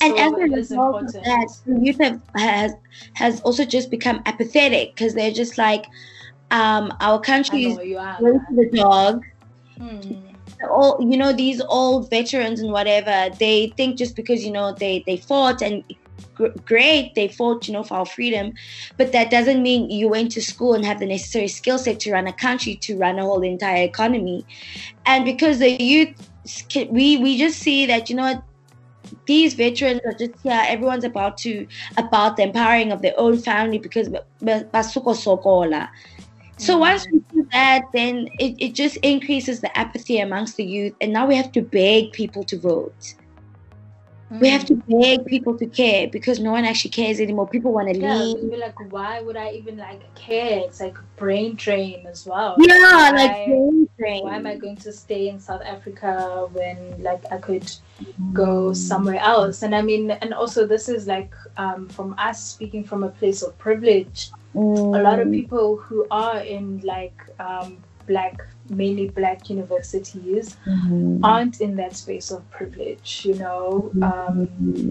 And 0.00 0.18
as 0.18 0.32
a 0.32 0.54
result 0.54 1.02
of 1.02 1.12
that, 1.12 1.48
the 1.66 1.80
youth 1.80 1.98
have, 2.00 2.20
has 2.34 2.72
has 3.14 3.40
also 3.40 3.64
just 3.64 3.90
become 3.90 4.22
apathetic 4.26 4.94
because 4.94 5.14
they're 5.14 5.32
just 5.32 5.58
like, 5.58 5.86
um, 6.50 6.92
our 7.00 7.20
country 7.20 7.66
is 7.66 7.76
going 7.76 8.40
to 8.40 8.54
the 8.54 8.70
dog. 8.72 9.24
Hmm. 9.78 10.12
All 10.70 10.96
you 11.00 11.16
know, 11.16 11.32
these 11.32 11.60
old 11.60 12.10
veterans 12.10 12.60
and 12.60 12.72
whatever, 12.72 13.34
they 13.38 13.72
think 13.76 13.98
just 13.98 14.16
because 14.16 14.44
you 14.44 14.52
know 14.52 14.72
they 14.72 15.02
they 15.06 15.16
fought 15.16 15.62
and 15.62 15.84
great 16.64 17.14
they 17.14 17.28
fought 17.28 17.66
you 17.66 17.72
know 17.72 17.82
for 17.82 17.94
our 17.94 18.06
freedom 18.06 18.52
but 18.96 19.12
that 19.12 19.30
doesn't 19.30 19.62
mean 19.62 19.90
you 19.90 20.08
went 20.08 20.30
to 20.30 20.42
school 20.42 20.74
and 20.74 20.84
have 20.84 21.00
the 21.00 21.06
necessary 21.06 21.48
skill 21.48 21.78
set 21.78 21.98
to 21.98 22.12
run 22.12 22.26
a 22.26 22.32
country 22.32 22.76
to 22.76 22.96
run 22.96 23.18
a 23.18 23.22
whole 23.22 23.42
entire 23.42 23.84
economy 23.84 24.44
and 25.06 25.24
because 25.24 25.58
the 25.58 25.70
youth 25.82 26.30
we 26.90 27.16
we 27.16 27.38
just 27.38 27.58
see 27.58 27.86
that 27.86 28.10
you 28.10 28.16
know 28.16 28.42
these 29.26 29.54
veterans 29.54 30.00
are 30.04 30.12
just 30.12 30.32
here. 30.42 30.62
Everyone's 30.66 31.04
about 31.04 31.38
to 31.38 31.66
about 31.96 32.36
the 32.36 32.42
empowering 32.42 32.92
of 32.92 33.02
their 33.02 33.14
own 33.18 33.38
family 33.38 33.78
because 33.78 34.08
basuko 34.42 35.14
sokola. 35.14 35.88
So 36.58 36.76
mm. 36.76 36.80
once 36.80 37.06
we 37.12 37.18
do 37.32 37.46
that, 37.52 37.82
then 37.92 38.28
it, 38.38 38.56
it 38.58 38.74
just 38.74 38.96
increases 38.98 39.60
the 39.60 39.76
apathy 39.76 40.18
amongst 40.18 40.56
the 40.56 40.64
youth, 40.64 40.94
and 41.00 41.12
now 41.12 41.26
we 41.26 41.36
have 41.36 41.52
to 41.52 41.62
beg 41.62 42.12
people 42.12 42.44
to 42.44 42.58
vote. 42.58 43.14
Mm. 44.32 44.40
We 44.40 44.48
have 44.48 44.64
to 44.66 44.74
mm. 44.74 45.00
beg 45.00 45.26
people 45.26 45.56
to 45.58 45.66
care 45.66 46.08
because 46.08 46.40
no 46.40 46.50
one 46.52 46.64
actually 46.64 46.90
cares 46.90 47.20
anymore. 47.20 47.46
People 47.46 47.72
want 47.72 47.92
to 47.92 47.98
yeah, 47.98 48.14
leave. 48.14 48.50
Be 48.50 48.56
like, 48.56 48.74
why 48.90 49.20
would 49.20 49.36
I 49.36 49.50
even 49.52 49.76
like 49.76 50.14
care? 50.14 50.60
It's 50.64 50.80
like 50.80 50.96
brain 51.16 51.54
drain 51.54 52.06
as 52.06 52.26
well. 52.26 52.56
Yeah, 52.58 52.74
why, 52.76 53.10
like 53.10 53.46
brain 53.46 53.88
drain. 53.98 54.22
Why 54.24 54.36
am 54.36 54.46
I 54.46 54.56
going 54.56 54.76
to 54.78 54.92
stay 54.92 55.28
in 55.28 55.38
South 55.38 55.62
Africa 55.62 56.48
when 56.52 57.02
like 57.02 57.22
I 57.30 57.38
could 57.38 57.70
go 58.32 58.70
mm. 58.70 58.76
somewhere 58.76 59.20
else? 59.20 59.62
And 59.62 59.74
I 59.74 59.82
mean, 59.82 60.10
and 60.10 60.34
also 60.34 60.66
this 60.66 60.88
is 60.88 61.06
like 61.06 61.34
um, 61.56 61.88
from 61.88 62.14
us 62.18 62.42
speaking 62.42 62.84
from 62.84 63.04
a 63.04 63.08
place 63.08 63.42
of 63.42 63.56
privilege. 63.58 64.30
Mm. 64.54 64.98
A 64.98 65.02
lot 65.02 65.18
of 65.18 65.28
mm. 65.28 65.32
people 65.32 65.76
who 65.76 66.06
are 66.10 66.38
in 66.40 66.80
like 66.80 67.20
um, 67.38 67.78
black 68.06 68.46
mainly 68.68 69.08
black 69.08 69.48
universities 69.48 70.56
mm-hmm. 70.66 71.24
aren't 71.24 71.60
in 71.60 71.76
that 71.76 71.94
space 71.94 72.30
of 72.30 72.48
privilege 72.50 73.24
you 73.24 73.34
know 73.34 73.90
um, 74.02 74.48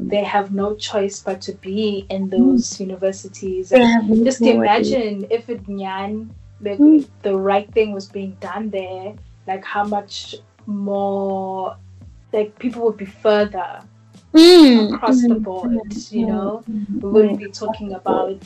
they 0.08 0.24
have 0.24 0.52
no 0.54 0.76
choice 0.76 1.22
but 1.22 1.42
to 1.42 1.54
be 1.54 2.06
in 2.10 2.30
those 2.30 2.70
mm-hmm. 2.72 2.84
universities 2.84 3.72
and 3.72 4.24
just 4.24 4.42
imagine 4.42 5.26
if 5.30 5.50
it 5.50 5.64
nyan 5.66 6.30
like, 6.62 6.80
mm. 6.80 7.06
the 7.24 7.36
right 7.36 7.72
thing 7.74 7.92
was 7.92 8.06
being 8.06 8.32
done 8.40 8.70
there 8.70 9.14
like 9.48 9.64
how 9.64 9.84
much 9.84 10.36
more 10.66 11.76
like 12.36 12.58
people 12.60 12.84
would 12.84 12.98
be 12.98 13.06
further 13.06 13.82
mm. 14.34 14.94
across 14.94 15.22
the 15.22 15.36
board 15.36 15.72
you 16.12 16.26
know 16.26 16.64
we 16.68 17.10
wouldn't 17.10 17.40
be 17.40 17.50
talking 17.50 17.94
about 17.94 18.44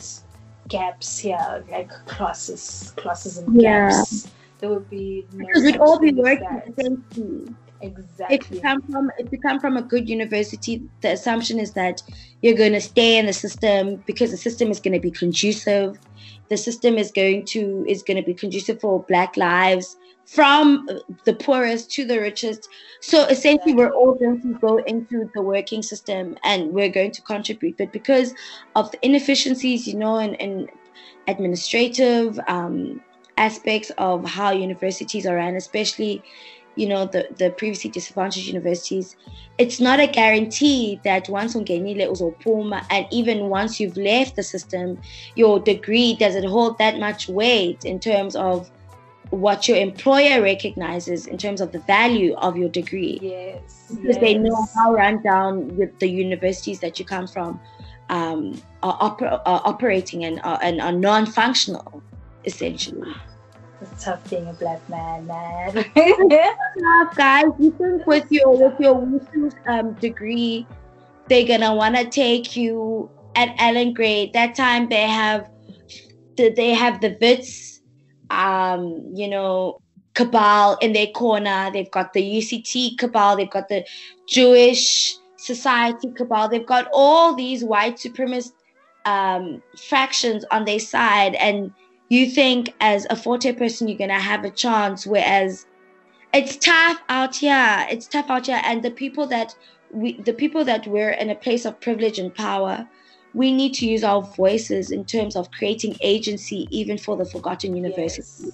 gaps 0.68 1.18
here 1.18 1.64
like 1.70 1.90
classes 2.06 2.94
classes 2.96 3.38
and 3.40 3.60
gaps 3.60 4.30
there 4.60 4.70
would 4.70 4.90
be 4.90 5.26
no 5.34 5.46
because 5.46 5.64
we'd 5.64 5.78
all 5.78 6.00
be 6.00 6.12
working 6.12 6.62
the 6.68 6.84
same 6.84 7.04
team. 7.12 7.58
Exactly. 7.82 8.36
If 8.36 8.52
you 8.52 8.60
come 8.60 8.82
from 8.82 9.12
if 9.18 9.32
you 9.32 9.40
come 9.40 9.60
from 9.60 9.78
a 9.78 9.82
good 9.82 10.10
university, 10.10 10.84
the 11.02 11.14
assumption 11.14 11.60
is 11.60 11.72
that 11.74 12.04
you're 12.42 12.58
going 12.58 12.74
to 12.74 12.82
stay 12.82 13.18
in 13.18 13.26
the 13.26 13.34
system 13.34 14.04
because 14.06 14.32
the 14.32 14.38
system 14.38 14.70
is 14.70 14.82
going 14.82 14.94
to 14.94 15.00
be 15.00 15.12
conducive. 15.12 15.98
The 16.50 16.58
system 16.58 16.98
is 16.98 17.10
going 17.12 17.46
to 17.46 17.86
is 17.88 18.04
going 18.04 18.18
to 18.18 18.24
be 18.24 18.34
conducive 18.34 18.82
for 18.82 19.04
Black 19.04 19.38
lives 19.38 19.96
from 20.32 20.88
the 21.26 21.34
poorest 21.34 21.92
to 21.92 22.06
the 22.06 22.20
richest. 22.20 22.70
So 23.02 23.26
essentially, 23.26 23.74
we're 23.74 23.92
all 23.92 24.14
going 24.14 24.42
to 24.42 24.54
go 24.60 24.78
into 24.78 25.30
the 25.34 25.42
working 25.42 25.82
system 25.82 26.38
and 26.44 26.72
we're 26.72 26.90
going 26.90 27.12
to 27.12 27.22
contribute. 27.24 27.78
But 27.78 27.92
because 27.92 28.36
of 28.76 28.92
the 28.92 29.04
inefficiencies, 29.04 29.88
you 29.88 29.96
know, 29.96 30.18
and, 30.18 30.40
and 30.40 30.70
administrative 31.28 32.40
um, 32.48 33.02
aspects 33.38 33.92
of 33.98 34.24
how 34.24 34.52
universities 34.52 35.26
are 35.26 35.36
run, 35.36 35.56
especially 35.56 36.22
you 36.76 36.88
know 36.88 37.06
the, 37.06 37.28
the 37.38 37.50
previously 37.50 37.90
disadvantaged 37.90 38.48
universities 38.48 39.18
it's 39.58 39.82
not 39.82 40.00
a 40.00 40.06
guarantee 40.06 41.02
that 41.04 41.28
once 41.28 41.56
ungenile 41.56 42.08
uzopuma 42.08 42.86
and 42.92 43.08
even 43.12 43.50
once 43.50 43.80
you've 43.80 43.98
left 43.98 44.36
the 44.36 44.44
system 44.44 44.98
your 45.36 45.60
degree 45.60 46.16
doesn't 46.16 46.48
hold 46.48 46.78
that 46.78 47.00
much 47.00 47.28
weight 47.28 47.84
in 47.84 48.00
terms 48.00 48.36
of 48.36 48.70
what 49.30 49.68
your 49.68 49.78
employer 49.78 50.42
recognizes 50.42 51.28
in 51.28 51.38
terms 51.38 51.62
of 51.62 51.72
the 51.72 51.80
value 51.80 52.34
of 52.36 52.58
your 52.58 52.70
degree 52.70 53.20
yes 53.22 53.86
because 53.90 54.16
yes. 54.16 54.18
they 54.18 54.34
know 54.36 54.68
how 54.76 54.94
run 54.94 55.22
down 55.22 55.68
the 56.00 56.08
universities 56.08 56.80
that 56.80 57.00
you 57.00 57.06
come 57.06 57.28
from 57.28 57.60
um, 58.10 58.60
are, 58.82 58.98
oper- 58.98 59.42
are 59.46 59.62
operating 59.66 60.26
and 60.26 60.42
are, 60.44 60.60
and 60.64 60.82
are 60.82 60.92
non-functional 60.92 62.02
essentially 62.46 63.14
it's 63.82 64.04
tough 64.04 64.30
being 64.30 64.48
a 64.48 64.54
black 64.54 64.88
man, 64.90 65.26
man. 65.26 65.74
tough, 65.96 67.16
guys. 67.16 67.46
You 67.60 67.72
think 67.72 68.06
with 68.06 68.30
your 68.30 68.58
with 68.58 68.80
your 68.80 69.50
um, 69.68 69.94
degree, 69.94 70.68
they're 71.30 71.48
gonna 71.48 71.74
wanna 71.74 72.10
take 72.10 72.58
you 72.58 73.10
at 73.36 73.56
Allan 73.58 73.94
Gray. 73.94 74.32
That 74.34 74.56
time 74.56 74.90
they 74.90 75.08
have 75.08 75.50
they 76.36 76.74
have 76.74 77.02
the 77.02 77.18
Wits, 77.22 77.79
um, 78.30 79.04
you 79.14 79.28
know, 79.28 79.82
cabal 80.14 80.78
in 80.82 80.94
their 80.94 81.08
corner. 81.08 81.70
They've 81.72 81.90
got 81.90 82.14
the 82.14 82.22
UCT 82.22 82.98
cabal. 82.98 83.38
They've 83.38 83.50
got 83.50 83.70
the 83.70 83.86
Jewish 84.28 85.18
Society 85.38 86.12
cabal. 86.12 86.50
They've 86.50 86.66
got 86.66 86.90
all 86.92 87.36
these 87.36 87.64
white 87.64 87.96
supremacist 87.96 88.52
um, 89.06 89.64
factions 89.78 90.46
on 90.52 90.66
their 90.66 90.80
side, 90.80 91.36
and 91.36 91.72
you 92.10 92.30
think 92.30 92.74
as 92.82 93.08
a 93.10 93.16
Fort 93.16 93.44
Hare 93.44 93.54
person 93.54 93.88
you're 93.88 93.98
gonna 93.98 94.20
have 94.20 94.44
a 94.44 94.50
chance, 94.50 95.08
whereas 95.08 95.66
it's 96.34 96.58
tough 96.58 97.00
out 97.10 97.36
here. 97.36 97.88
It's 97.90 98.08
tough 98.08 98.30
out 98.30 98.48
here, 98.48 98.62
and 98.64 98.84
the 98.84 98.92
people 98.92 99.26
that 99.28 99.56
we, 99.92 100.22
the 100.22 100.34
people 100.34 100.64
that 100.66 100.86
we're 100.86 101.12
in 101.12 101.30
a 101.30 101.36
place 101.36 101.66
of 101.66 101.80
privilege 101.80 102.20
and 102.20 102.34
power, 102.34 102.88
we 103.34 103.52
need 103.52 103.74
to 103.76 103.86
use 103.86 104.04
our 104.04 104.22
voices 104.22 104.92
in 104.92 105.06
terms 105.06 105.36
of 105.36 105.52
creating 105.52 105.96
agency, 106.02 106.68
even 106.72 106.98
for 106.98 107.16
the 107.16 107.26
forgotten 107.26 107.76
universities. 107.76 108.42
Yes. 108.46 108.54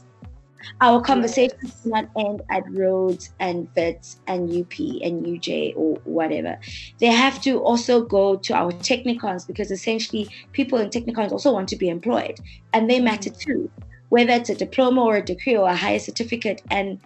Our 0.82 1.02
conversations 1.02 1.62
yes. 1.64 1.84
do 1.84 1.90
not 1.92 2.10
end 2.18 2.42
at 2.50 2.64
Rhodes 2.72 3.32
and 3.40 3.68
Wits 3.76 4.20
and 4.28 4.50
UP 4.50 4.78
and 4.80 5.26
UJ 5.26 5.74
or 5.76 5.96
whatever. 6.04 6.60
They 7.00 7.08
have 7.08 7.42
to 7.44 7.60
also 7.60 8.04
go 8.04 8.36
to 8.36 8.54
our 8.54 8.72
technikons 8.72 9.46
because 9.46 9.72
essentially 9.72 10.28
people 10.54 10.80
in 10.80 10.90
technikons 10.90 11.32
also 11.32 11.54
want 11.54 11.70
to 11.70 11.76
be 11.76 11.90
employed 11.90 12.40
and 12.74 12.90
they 12.90 13.00
matter 13.00 13.30
mm. 13.30 13.40
too, 13.40 13.72
whether 14.10 14.34
it's 14.34 14.50
a 14.50 14.56
diploma 14.56 15.04
or 15.04 15.18
a 15.18 15.24
degree 15.24 15.56
or 15.56 15.70
a 15.70 15.76
higher 15.76 16.00
certificate. 16.00 16.62
And 16.72 17.00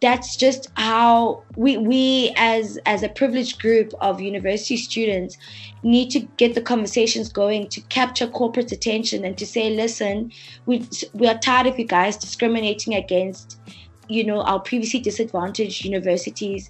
that's 0.00 0.36
just 0.36 0.68
how 0.76 1.42
we 1.54 1.76
we 1.76 2.32
as 2.36 2.76
as 2.86 3.04
a 3.04 3.08
privileged 3.08 3.60
group 3.60 3.92
of 4.00 4.20
university 4.20 4.76
students 4.76 5.38
need 5.84 6.10
to 6.10 6.20
get 6.36 6.54
the 6.54 6.60
conversations 6.60 7.28
going 7.28 7.68
to 7.68 7.80
capture 7.82 8.26
corporate 8.26 8.72
attention 8.72 9.24
and 9.24 9.38
to 9.38 9.46
say 9.46 9.70
listen 9.70 10.32
we 10.66 10.86
we 11.14 11.28
are 11.28 11.38
tired 11.38 11.68
of 11.68 11.78
you 11.78 11.84
guys 11.86 12.16
discriminating 12.16 12.94
against 12.94 13.60
you 14.08 14.24
know 14.24 14.42
our 14.42 14.58
previously 14.58 14.98
disadvantaged 14.98 15.84
universities 15.84 16.68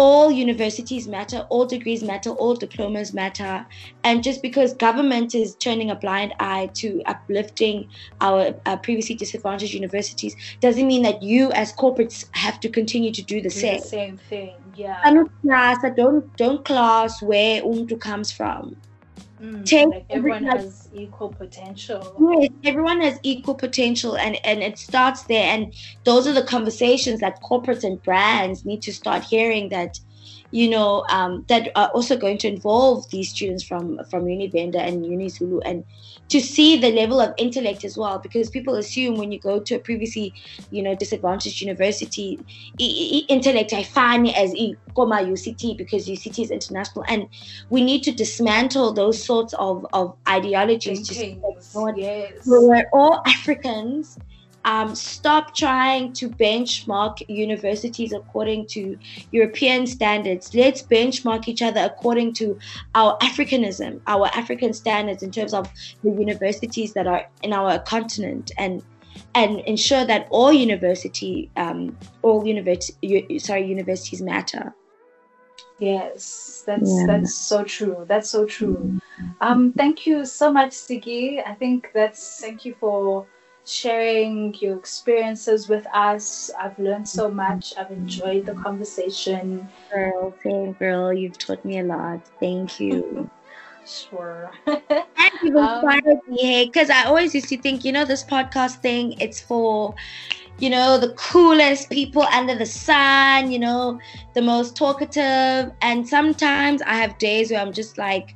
all 0.00 0.30
universities 0.32 1.06
matter, 1.06 1.46
all 1.50 1.66
degrees 1.66 2.02
matter, 2.02 2.30
all 2.30 2.54
diplomas 2.54 3.12
matter. 3.12 3.66
And 4.02 4.22
just 4.24 4.40
because 4.40 4.72
government 4.72 5.34
is 5.34 5.54
turning 5.56 5.90
a 5.90 5.94
blind 5.94 6.32
eye 6.40 6.70
to 6.76 7.02
uplifting 7.04 7.86
our 8.22 8.54
uh, 8.64 8.78
previously 8.78 9.14
disadvantaged 9.14 9.74
universities 9.74 10.34
doesn't 10.60 10.86
mean 10.86 11.02
that 11.02 11.22
you 11.22 11.52
as 11.52 11.74
corporates 11.74 12.24
have 12.32 12.58
to 12.60 12.70
continue 12.70 13.12
to 13.12 13.22
do 13.22 13.42
the 13.42 13.50
Do 13.50 13.60
same. 13.60 13.80
the 13.80 13.86
same 13.86 14.16
thing. 14.16 14.54
Yeah. 14.74 14.98
I 15.04 15.12
don't 15.12 15.30
class, 15.42 15.84
I 15.84 15.90
don't 15.90 16.34
don't 16.38 16.64
class 16.64 17.20
where 17.20 17.60
Umtu 17.62 18.00
comes 18.00 18.32
from. 18.32 18.76
Mm, 19.40 19.64
take 19.64 19.88
like 19.88 20.06
everyone 20.10 20.46
every- 20.46 20.64
has 20.64 20.88
equal 20.92 21.30
potential. 21.32 22.16
Yes, 22.40 22.50
everyone 22.64 23.00
has 23.00 23.18
equal 23.22 23.54
potential 23.54 24.16
and, 24.16 24.38
and 24.44 24.62
it 24.62 24.78
starts 24.78 25.24
there 25.24 25.46
and 25.54 25.72
those 26.04 26.26
are 26.26 26.32
the 26.34 26.42
conversations 26.44 27.20
that 27.20 27.40
corporates 27.42 27.84
and 27.84 28.02
brands 28.02 28.64
need 28.64 28.82
to 28.82 28.92
start 28.92 29.24
hearing 29.24 29.70
that 29.70 29.98
you 30.52 30.68
know 30.68 31.04
um, 31.10 31.44
that 31.48 31.70
are 31.76 31.88
also 31.88 32.16
going 32.16 32.38
to 32.38 32.48
involve 32.48 33.08
these 33.10 33.30
students 33.30 33.62
from 33.62 34.00
from 34.10 34.24
Unibenda 34.24 34.76
and 34.76 35.04
Unizulu 35.04 35.60
and 35.64 35.84
to 36.28 36.40
see 36.40 36.76
the 36.78 36.90
level 36.92 37.20
of 37.20 37.32
intellect 37.38 37.84
as 37.84 37.96
well 37.96 38.18
because 38.18 38.50
people 38.50 38.74
assume 38.76 39.16
when 39.16 39.30
you 39.32 39.38
go 39.40 39.60
to 39.60 39.74
a 39.76 39.78
previously 39.78 40.34
you 40.70 40.82
know 40.82 40.94
disadvantaged 40.94 41.60
university 41.60 42.38
i- 42.80 42.84
i- 42.84 43.26
intellect 43.28 43.72
I 43.72 43.82
find 43.84 44.28
as 44.34 44.52
Koma 44.94 45.16
UCT 45.22 45.76
because 45.76 46.08
UCT 46.08 46.42
is 46.42 46.50
international 46.50 47.04
and 47.08 47.28
we 47.68 47.82
need 47.82 48.02
to 48.04 48.12
dismantle 48.12 48.92
those 48.92 49.22
sorts 49.24 49.54
of, 49.54 49.86
of 49.92 50.16
ideologies 50.28 51.06
to 51.08 51.14
see 51.14 51.34
that 51.34 51.40
Thinkings, 51.42 51.74
no 51.74 51.80
one- 51.82 51.96
yes. 51.98 52.32
we're 52.46 52.86
all 52.92 53.22
Africans. 53.26 54.18
Um, 54.64 54.94
stop 54.94 55.54
trying 55.54 56.12
to 56.14 56.28
benchmark 56.28 57.22
universities 57.28 58.12
according 58.12 58.66
to 58.68 58.98
European 59.32 59.86
standards. 59.86 60.54
Let's 60.54 60.82
benchmark 60.82 61.48
each 61.48 61.62
other 61.62 61.80
according 61.80 62.34
to 62.34 62.58
our 62.94 63.16
Africanism, 63.18 64.00
our 64.06 64.26
African 64.34 64.74
standards 64.74 65.22
in 65.22 65.30
terms 65.30 65.54
of 65.54 65.68
the 66.04 66.10
universities 66.10 66.92
that 66.92 67.06
are 67.06 67.26
in 67.42 67.52
our 67.52 67.78
continent, 67.78 68.52
and 68.58 68.82
and 69.34 69.60
ensure 69.60 70.04
that 70.04 70.26
all 70.30 70.52
university, 70.52 71.50
um, 71.56 71.96
all 72.22 72.46
university, 72.46 73.38
sorry, 73.38 73.66
universities 73.66 74.20
matter. 74.20 74.74
Yes, 75.78 76.62
that's 76.66 76.90
Yeah. 76.90 77.06
that's 77.06 77.34
so 77.34 77.64
true. 77.64 78.04
That's 78.06 78.28
so 78.28 78.44
true. 78.44 79.00
Um, 79.40 79.72
thank 79.72 80.06
you 80.06 80.26
so 80.26 80.52
much, 80.52 80.72
Sigi. 80.72 81.42
I 81.44 81.54
think 81.54 81.90
that's 81.94 82.40
thank 82.40 82.66
you 82.66 82.74
for 82.78 83.26
sharing 83.64 84.54
your 84.54 84.76
experiences 84.76 85.68
with 85.68 85.86
us. 85.94 86.50
I've 86.58 86.78
learned 86.78 87.08
so 87.08 87.30
much. 87.30 87.74
I've 87.78 87.90
enjoyed 87.90 88.46
the 88.46 88.54
conversation. 88.54 89.68
Girl, 89.92 90.34
same 90.42 90.72
girl. 90.72 91.12
You've 91.12 91.38
taught 91.38 91.64
me 91.64 91.78
a 91.78 91.84
lot. 91.84 92.20
Thank 92.40 92.80
you. 92.80 93.30
Sure. 93.86 94.52
And 94.66 95.32
you've 95.42 95.56
Um, 95.56 95.84
me, 96.28 96.66
because 96.66 96.90
I 96.90 97.04
always 97.04 97.34
used 97.34 97.48
to 97.48 97.58
think, 97.58 97.84
you 97.84 97.92
know, 97.92 98.04
this 98.04 98.24
podcast 98.24 98.76
thing, 98.76 99.14
it's 99.20 99.40
for, 99.40 99.94
you 100.58 100.70
know, 100.70 100.98
the 100.98 101.12
coolest 101.14 101.90
people 101.90 102.22
under 102.22 102.54
the 102.54 102.66
sun, 102.66 103.50
you 103.50 103.58
know, 103.58 103.98
the 104.34 104.42
most 104.42 104.76
talkative. 104.76 105.72
And 105.82 106.08
sometimes 106.08 106.82
I 106.82 106.94
have 106.94 107.18
days 107.18 107.50
where 107.50 107.60
I'm 107.60 107.72
just 107.72 107.98
like, 107.98 108.34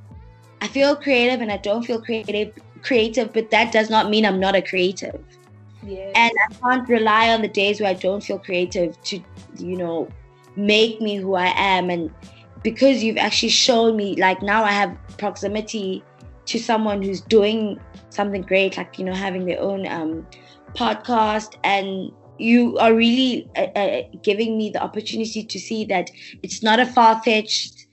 I 0.61 0.67
feel 0.67 0.97
creative 0.97 1.41
and 1.41 1.53
I 1.53 1.59
don't 1.59 1.83
feel 1.85 2.01
creative, 2.03 2.53
creative, 2.85 3.33
but 3.33 3.51
that 3.51 3.73
does 3.73 3.91
not 3.91 4.11
mean 4.11 4.25
I'm 4.25 4.39
not 4.39 4.55
a 4.55 4.63
creative. 4.63 5.19
yes. 5.83 6.13
And 6.15 6.33
I 6.49 6.55
can't 6.55 6.89
rely 6.89 7.31
on 7.31 7.43
the 7.43 7.49
days 7.49 7.81
where 7.81 7.91
I 7.91 7.95
don't 7.95 8.23
feel 8.23 8.39
creative 8.39 9.01
to, 9.05 9.21
you 9.59 9.77
know, 9.77 10.09
make 10.57 11.01
me 11.01 11.17
who 11.17 11.35
I 11.35 11.53
am. 11.57 11.91
And 11.91 12.11
because 12.63 13.03
you've 13.03 13.17
actually 13.17 13.51
shown 13.51 13.97
me, 13.97 14.17
like 14.17 14.43
now 14.43 14.65
I 14.65 14.71
have 14.71 14.97
proximity 15.19 16.03
to 16.47 16.59
someone 16.59 17.03
who's 17.03 17.21
doing 17.21 17.81
something 18.11 18.43
great, 18.43 18.77
like, 18.77 18.99
you 18.99 19.05
know, 19.05 19.15
having 19.15 19.47
their 19.47 19.61
own 19.61 19.87
um, 19.89 20.27
podcast. 20.75 21.57
And 21.65 22.13
you 22.39 22.77
are 22.79 22.95
really 22.95 23.49
uh, 23.57 23.67
uh, 23.77 24.03
giving 24.23 24.57
me 24.59 24.71
the 24.71 24.83
opportunity 24.83 25.43
to 25.45 25.59
see 25.59 25.85
that 25.87 26.11
it's 26.43 26.63
not 26.63 26.81
a 26.81 26.87
far 26.87 27.23
fetched 27.23 27.84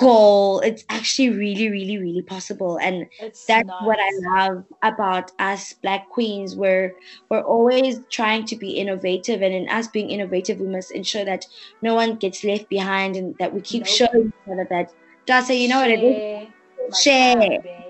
goal. 0.00 0.60
It's 0.60 0.84
actually 0.88 1.30
really, 1.30 1.70
really, 1.70 1.98
really 1.98 2.22
possible. 2.22 2.78
And 2.78 3.06
it's 3.20 3.44
that's 3.44 3.66
not. 3.66 3.84
what 3.84 3.98
I 4.00 4.10
love 4.34 4.64
about 4.82 5.32
us 5.38 5.74
black 5.74 6.08
queens. 6.08 6.56
We're 6.56 6.94
we're 7.28 7.42
always 7.42 8.00
trying 8.10 8.46
to 8.46 8.56
be 8.56 8.70
innovative, 8.72 9.42
and 9.42 9.54
in 9.54 9.68
us 9.68 9.88
being 9.88 10.10
innovative, 10.10 10.58
we 10.58 10.66
must 10.66 10.90
ensure 10.90 11.24
that 11.24 11.46
no 11.82 11.94
one 11.94 12.16
gets 12.16 12.42
left 12.44 12.68
behind, 12.68 13.16
and 13.16 13.36
that 13.38 13.52
we 13.52 13.60
keep 13.60 13.84
Nope. 13.84 13.94
showing 13.98 14.26
each 14.28 14.52
other 14.52 14.66
that. 14.70 14.92
Dasa, 15.26 15.56
you 15.56 15.68
know 15.68 15.80
what 15.80 15.90
it 15.90 16.02
is? 16.02 16.98
Share. 16.98 17.40
Share. 17.40 17.80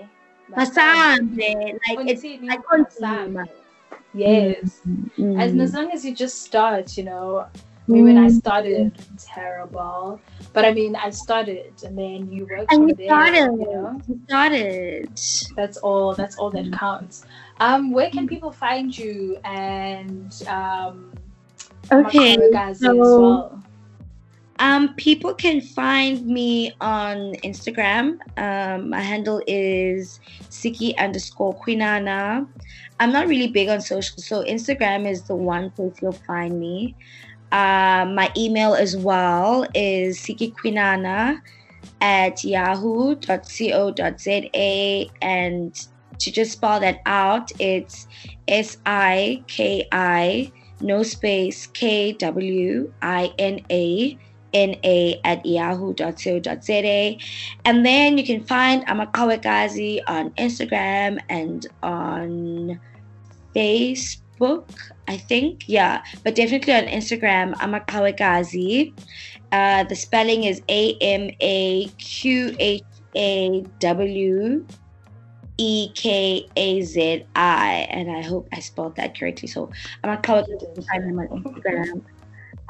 Masambe, 0.50 1.78
like 1.88 2.08
it's 2.08 2.24
I 2.24 2.56
continue. 2.58 3.46
Yes. 4.12 4.80
Mm. 5.16 5.40
As, 5.40 5.54
as 5.54 5.74
long 5.74 5.90
as 5.92 6.04
you 6.04 6.14
just 6.14 6.42
start, 6.42 6.96
you 6.98 7.04
know. 7.04 7.46
I 7.88 7.92
mean, 7.92 8.04
when 8.04 8.18
I 8.18 8.28
started, 8.28 8.92
terrible. 9.18 10.20
But 10.52 10.64
I 10.64 10.72
mean, 10.72 10.96
I 10.96 11.10
started, 11.10 11.72
and 11.84 11.96
then 11.96 12.30
you 12.30 12.46
work 12.50 12.66
and 12.70 12.88
you 12.88 12.94
there. 12.94 13.06
started, 13.06 13.52
You 13.52 13.66
know, 13.72 14.00
you 14.08 14.20
started. 14.26 15.20
that's 15.56 15.76
all. 15.78 16.14
That's 16.14 16.36
all 16.36 16.50
that 16.50 16.72
counts. 16.72 17.24
Um, 17.60 17.92
where 17.92 18.10
can 18.10 18.26
people 18.26 18.50
find 18.50 18.96
you 18.96 19.38
and 19.44 20.32
um, 20.48 21.12
Okay, 21.92 22.36
so- 22.74 22.96
well? 22.96 23.62
Um, 24.58 24.94
people 24.96 25.32
can 25.32 25.62
find 25.62 26.26
me 26.26 26.72
on 26.82 27.32
Instagram. 27.42 28.18
Um, 28.36 28.90
my 28.90 29.00
handle 29.00 29.40
is 29.46 30.20
Siki 30.50 30.94
underscore 30.98 31.54
Kwinana. 31.58 32.46
I'm 32.98 33.10
not 33.10 33.26
really 33.26 33.48
big 33.48 33.70
on 33.70 33.80
social, 33.80 34.18
so 34.18 34.44
Instagram 34.44 35.08
is 35.10 35.22
the 35.22 35.34
one 35.34 35.70
place 35.70 35.94
you'll 36.02 36.12
find 36.12 36.60
me. 36.60 36.94
Um, 37.52 38.14
my 38.14 38.30
email 38.36 38.74
as 38.74 38.96
well 38.96 39.66
is 39.74 40.18
sikikwinana 40.18 41.40
at 42.00 42.44
yahoo.co.za. 42.44 43.30
And 45.22 45.74
to 46.18 46.30
just 46.30 46.52
spell 46.52 46.80
that 46.80 47.00
out, 47.06 47.50
it's 47.58 48.06
S 48.46 48.76
I 48.86 49.42
K 49.46 49.88
I, 49.90 50.52
no 50.80 51.02
space, 51.02 51.66
K 51.66 52.12
W 52.12 52.92
I 53.02 53.32
N 53.38 53.60
A 53.70 54.18
na 54.52 55.12
at 55.24 55.44
yahoo.co.za. 55.46 57.16
And 57.64 57.86
then 57.86 58.18
you 58.18 58.24
can 58.24 58.44
find 58.44 58.86
Amaqhawekazi 58.86 60.00
on 60.06 60.30
Instagram 60.30 61.18
and 61.28 61.66
on 61.82 62.80
Facebook, 63.54 64.20
I 65.08 65.16
think. 65.16 65.68
Yeah, 65.68 66.02
but 66.24 66.34
definitely 66.34 66.74
on 66.74 66.84
Instagram, 66.84 67.54
Amaqhawekazi. 67.56 68.92
Uh, 69.52 69.84
the 69.84 69.96
spelling 69.96 70.44
is 70.44 70.62
A 70.68 70.94
M 71.00 71.30
A 71.40 71.86
Q 71.98 72.54
H 72.58 72.82
A 73.16 73.62
W 73.80 74.66
E 75.58 75.88
K 75.94 76.46
A 76.56 76.80
Z 76.82 77.26
I. 77.36 77.86
And 77.90 78.10
I 78.10 78.22
hope 78.22 78.48
I 78.52 78.60
spelled 78.60 78.96
that 78.96 79.18
correctly. 79.18 79.48
So 79.48 79.70
can 80.02 80.82
find 80.84 81.04
them 81.04 81.18
on 81.18 81.28
Instagram. 81.42 82.02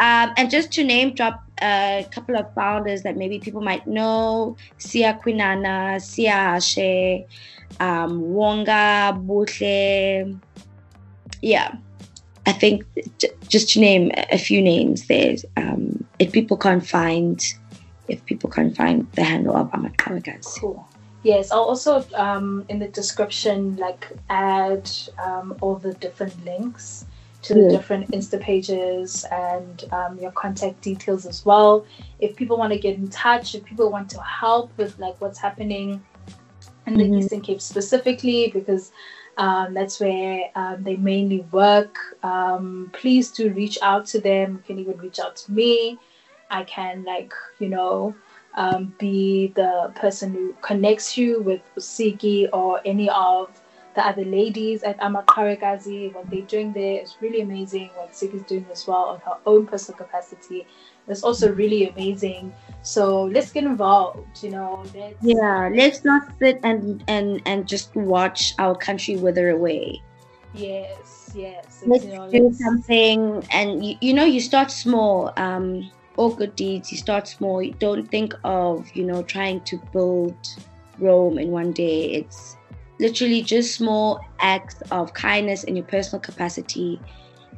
Um, 0.00 0.32
and 0.38 0.50
just 0.50 0.72
to 0.72 0.84
name 0.84 1.14
drop 1.14 1.44
a 1.60 2.06
couple 2.10 2.34
of 2.34 2.52
founders 2.54 3.02
that 3.02 3.18
maybe 3.18 3.38
people 3.38 3.60
might 3.60 3.86
know 3.86 4.56
Sia 4.78 5.20
Kwinana, 5.22 6.00
Sia 6.00 6.32
Hashe, 6.32 7.26
um, 7.80 8.32
Wonga, 8.32 9.12
Butle. 9.14 10.40
Yeah, 11.42 11.74
I 12.46 12.52
think 12.52 12.84
j- 13.18 13.30
just 13.48 13.70
to 13.70 13.80
name 13.80 14.10
a 14.30 14.38
few 14.38 14.60
names 14.62 15.06
there. 15.06 15.36
Um, 15.56 16.04
if 16.18 16.32
people 16.32 16.56
can't 16.56 16.86
find, 16.86 17.42
if 18.08 18.24
people 18.26 18.50
can't 18.50 18.76
find 18.76 19.10
the 19.12 19.24
handle 19.24 19.56
of 19.56 19.70
Amaqhawekazi. 19.70 20.60
Cool. 20.60 20.86
Yes, 21.22 21.50
I'll 21.50 21.64
also 21.64 22.04
um, 22.14 22.64
in 22.68 22.78
the 22.78 22.88
description 22.88 23.76
like 23.76 24.08
add 24.30 24.90
um, 25.22 25.54
all 25.60 25.76
the 25.76 25.92
different 25.94 26.34
links 26.44 27.04
to 27.42 27.54
the 27.54 27.60
Yeah. 27.62 27.68
different 27.70 28.10
Insta 28.10 28.38
pages 28.40 29.24
and 29.30 29.84
um, 29.92 30.18
your 30.18 30.30
contact 30.30 30.80
details 30.82 31.24
as 31.26 31.44
well. 31.44 31.84
If 32.20 32.36
people 32.36 32.56
want 32.58 32.72
to 32.72 32.78
get 32.78 32.96
in 32.96 33.08
touch, 33.08 33.54
if 33.54 33.64
people 33.64 33.90
want 33.90 34.08
to 34.10 34.20
help 34.22 34.70
with 34.78 34.98
like 34.98 35.20
what's 35.20 35.38
happening 35.38 36.02
in 36.86 36.94
the 36.94 37.04
Mhm. 37.04 37.18
Eastern 37.22 37.40
Cape 37.42 37.60
specifically, 37.60 38.48
because 38.52 38.92
um, 39.40 39.74
that's 39.74 40.00
where 40.00 40.50
um, 40.56 40.84
they 40.84 40.96
mainly 40.96 41.40
work. 41.52 41.98
Um, 42.22 42.90
please 42.92 43.30
do 43.32 43.50
reach 43.52 43.78
out 43.82 44.06
to 44.08 44.20
them. 44.20 44.52
You 44.54 44.62
can 44.66 44.78
even 44.80 44.98
reach 44.98 45.20
out 45.20 45.36
to 45.38 45.52
me. 45.52 45.98
I 46.50 46.64
can 46.64 47.04
like 47.04 47.32
you 47.60 47.68
know 47.68 48.14
um, 48.54 48.94
be 48.98 49.48
the 49.56 49.92
person 49.96 50.34
who 50.34 50.54
connects 50.62 51.18
you 51.18 51.40
with 51.42 51.62
Sigi 51.78 52.48
or 52.52 52.80
any 52.84 53.10
of 53.10 53.59
the 54.00 54.14
the 54.14 54.22
other 54.22 54.30
ladies 54.30 54.82
at 54.82 54.98
Amaqhawekazi, 54.98 56.14
what 56.14 56.30
they're 56.30 56.42
doing 56.42 56.72
there 56.72 57.02
is 57.02 57.16
really 57.20 57.40
amazing. 57.42 57.90
What 57.96 58.16
Sig 58.16 58.34
is 58.34 58.42
doing 58.42 58.66
as 58.72 58.86
well 58.86 59.04
on 59.04 59.20
her 59.20 59.36
own 59.46 59.66
personal 59.66 59.98
capacity 59.98 60.66
is 61.08 61.22
also 61.22 61.52
really 61.52 61.88
amazing. 61.88 62.52
So 62.82 63.24
let's 63.24 63.52
get 63.52 63.64
involved, 63.64 64.42
you 64.42 64.50
know. 64.50 64.84
Let's, 64.94 65.16
yeah, 65.22 65.70
let's 65.74 66.04
not 66.04 66.22
sit 66.38 66.60
and 66.62 67.04
and 67.08 67.42
and 67.46 67.68
just 67.68 67.94
watch 67.94 68.54
our 68.58 68.74
country 68.74 69.16
wither 69.16 69.50
away. 69.50 70.02
Yes, 70.54 71.30
yes. 71.34 71.82
Let's 71.86 72.04
you 72.04 72.12
know, 72.12 72.30
do 72.30 72.44
let's- 72.44 72.58
something, 72.58 73.44
and 73.52 73.84
you, 73.84 73.96
you 74.00 74.14
know, 74.14 74.24
you 74.24 74.40
start 74.40 74.70
small. 74.70 75.32
Um, 75.36 75.90
all 76.16 76.34
good 76.34 76.56
deeds. 76.56 76.90
You 76.92 76.98
start 76.98 77.28
small. 77.28 77.62
You 77.62 77.74
don't 77.78 78.06
think 78.10 78.34
of 78.44 78.90
you 78.94 79.04
know 79.04 79.22
trying 79.22 79.60
to 79.62 79.76
build 79.92 80.36
Rome 80.98 81.38
in 81.38 81.50
one 81.50 81.72
day. 81.72 82.12
It's 82.12 82.56
literally 83.00 83.42
just 83.42 83.74
small 83.74 84.20
acts 84.40 84.82
of 84.90 85.12
kindness 85.14 85.64
in 85.64 85.74
your 85.74 85.86
personal 85.86 86.20
capacity 86.20 87.00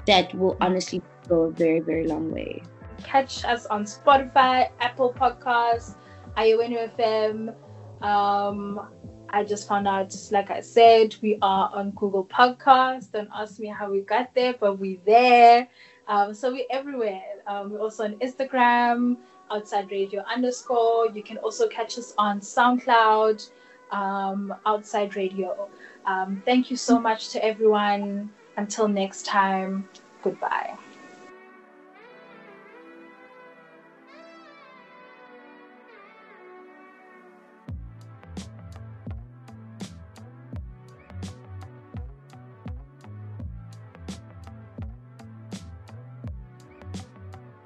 that 0.06 0.34
will 0.34 0.56
honestly 0.60 1.02
go 1.28 1.42
a 1.42 1.50
very 1.50 1.80
very 1.80 2.06
long 2.06 2.30
way. 2.30 2.62
catch 3.02 3.44
us 3.44 3.66
on 3.66 3.84
Spotify, 3.84 4.70
Apple 4.80 5.12
Podcasts, 5.12 5.96
iono.fm. 6.36 7.54
Um, 8.00 8.88
I 9.30 9.44
just 9.44 9.66
found 9.66 9.88
out, 9.88 10.10
just 10.10 10.30
like 10.30 10.50
I 10.50 10.60
said, 10.60 11.16
we 11.22 11.38
are 11.42 11.70
on 11.74 11.90
Google 11.92 12.24
Podcasts. 12.24 13.10
Don't 13.10 13.30
ask 13.34 13.58
me 13.58 13.68
how 13.68 13.90
we 13.90 14.00
got 14.00 14.34
there, 14.34 14.54
but 14.58 14.78
we're 14.78 14.98
there. 15.06 15.68
Um, 16.06 16.34
so 16.34 16.52
we're 16.52 16.66
everywhere. 16.70 17.22
Um, 17.46 17.70
we're 17.70 17.80
also 17.80 18.04
on 18.04 18.14
Instagram, 18.16 19.16
outside 19.50 19.90
radio 19.90 20.22
underscore. 20.22 21.08
You 21.08 21.22
can 21.22 21.38
also 21.38 21.66
catch 21.68 21.98
us 21.98 22.12
on 22.18 22.40
SoundCloud, 22.40 23.50
um, 23.92 24.54
outside 24.66 25.16
radio. 25.16 25.68
Um, 26.06 26.42
thank 26.44 26.70
you 26.70 26.76
so 26.76 26.98
much 27.00 27.30
to 27.30 27.44
everyone. 27.44 28.30
Until 28.56 28.88
next 28.88 29.24
time, 29.26 29.88
goodbye. 30.22 30.78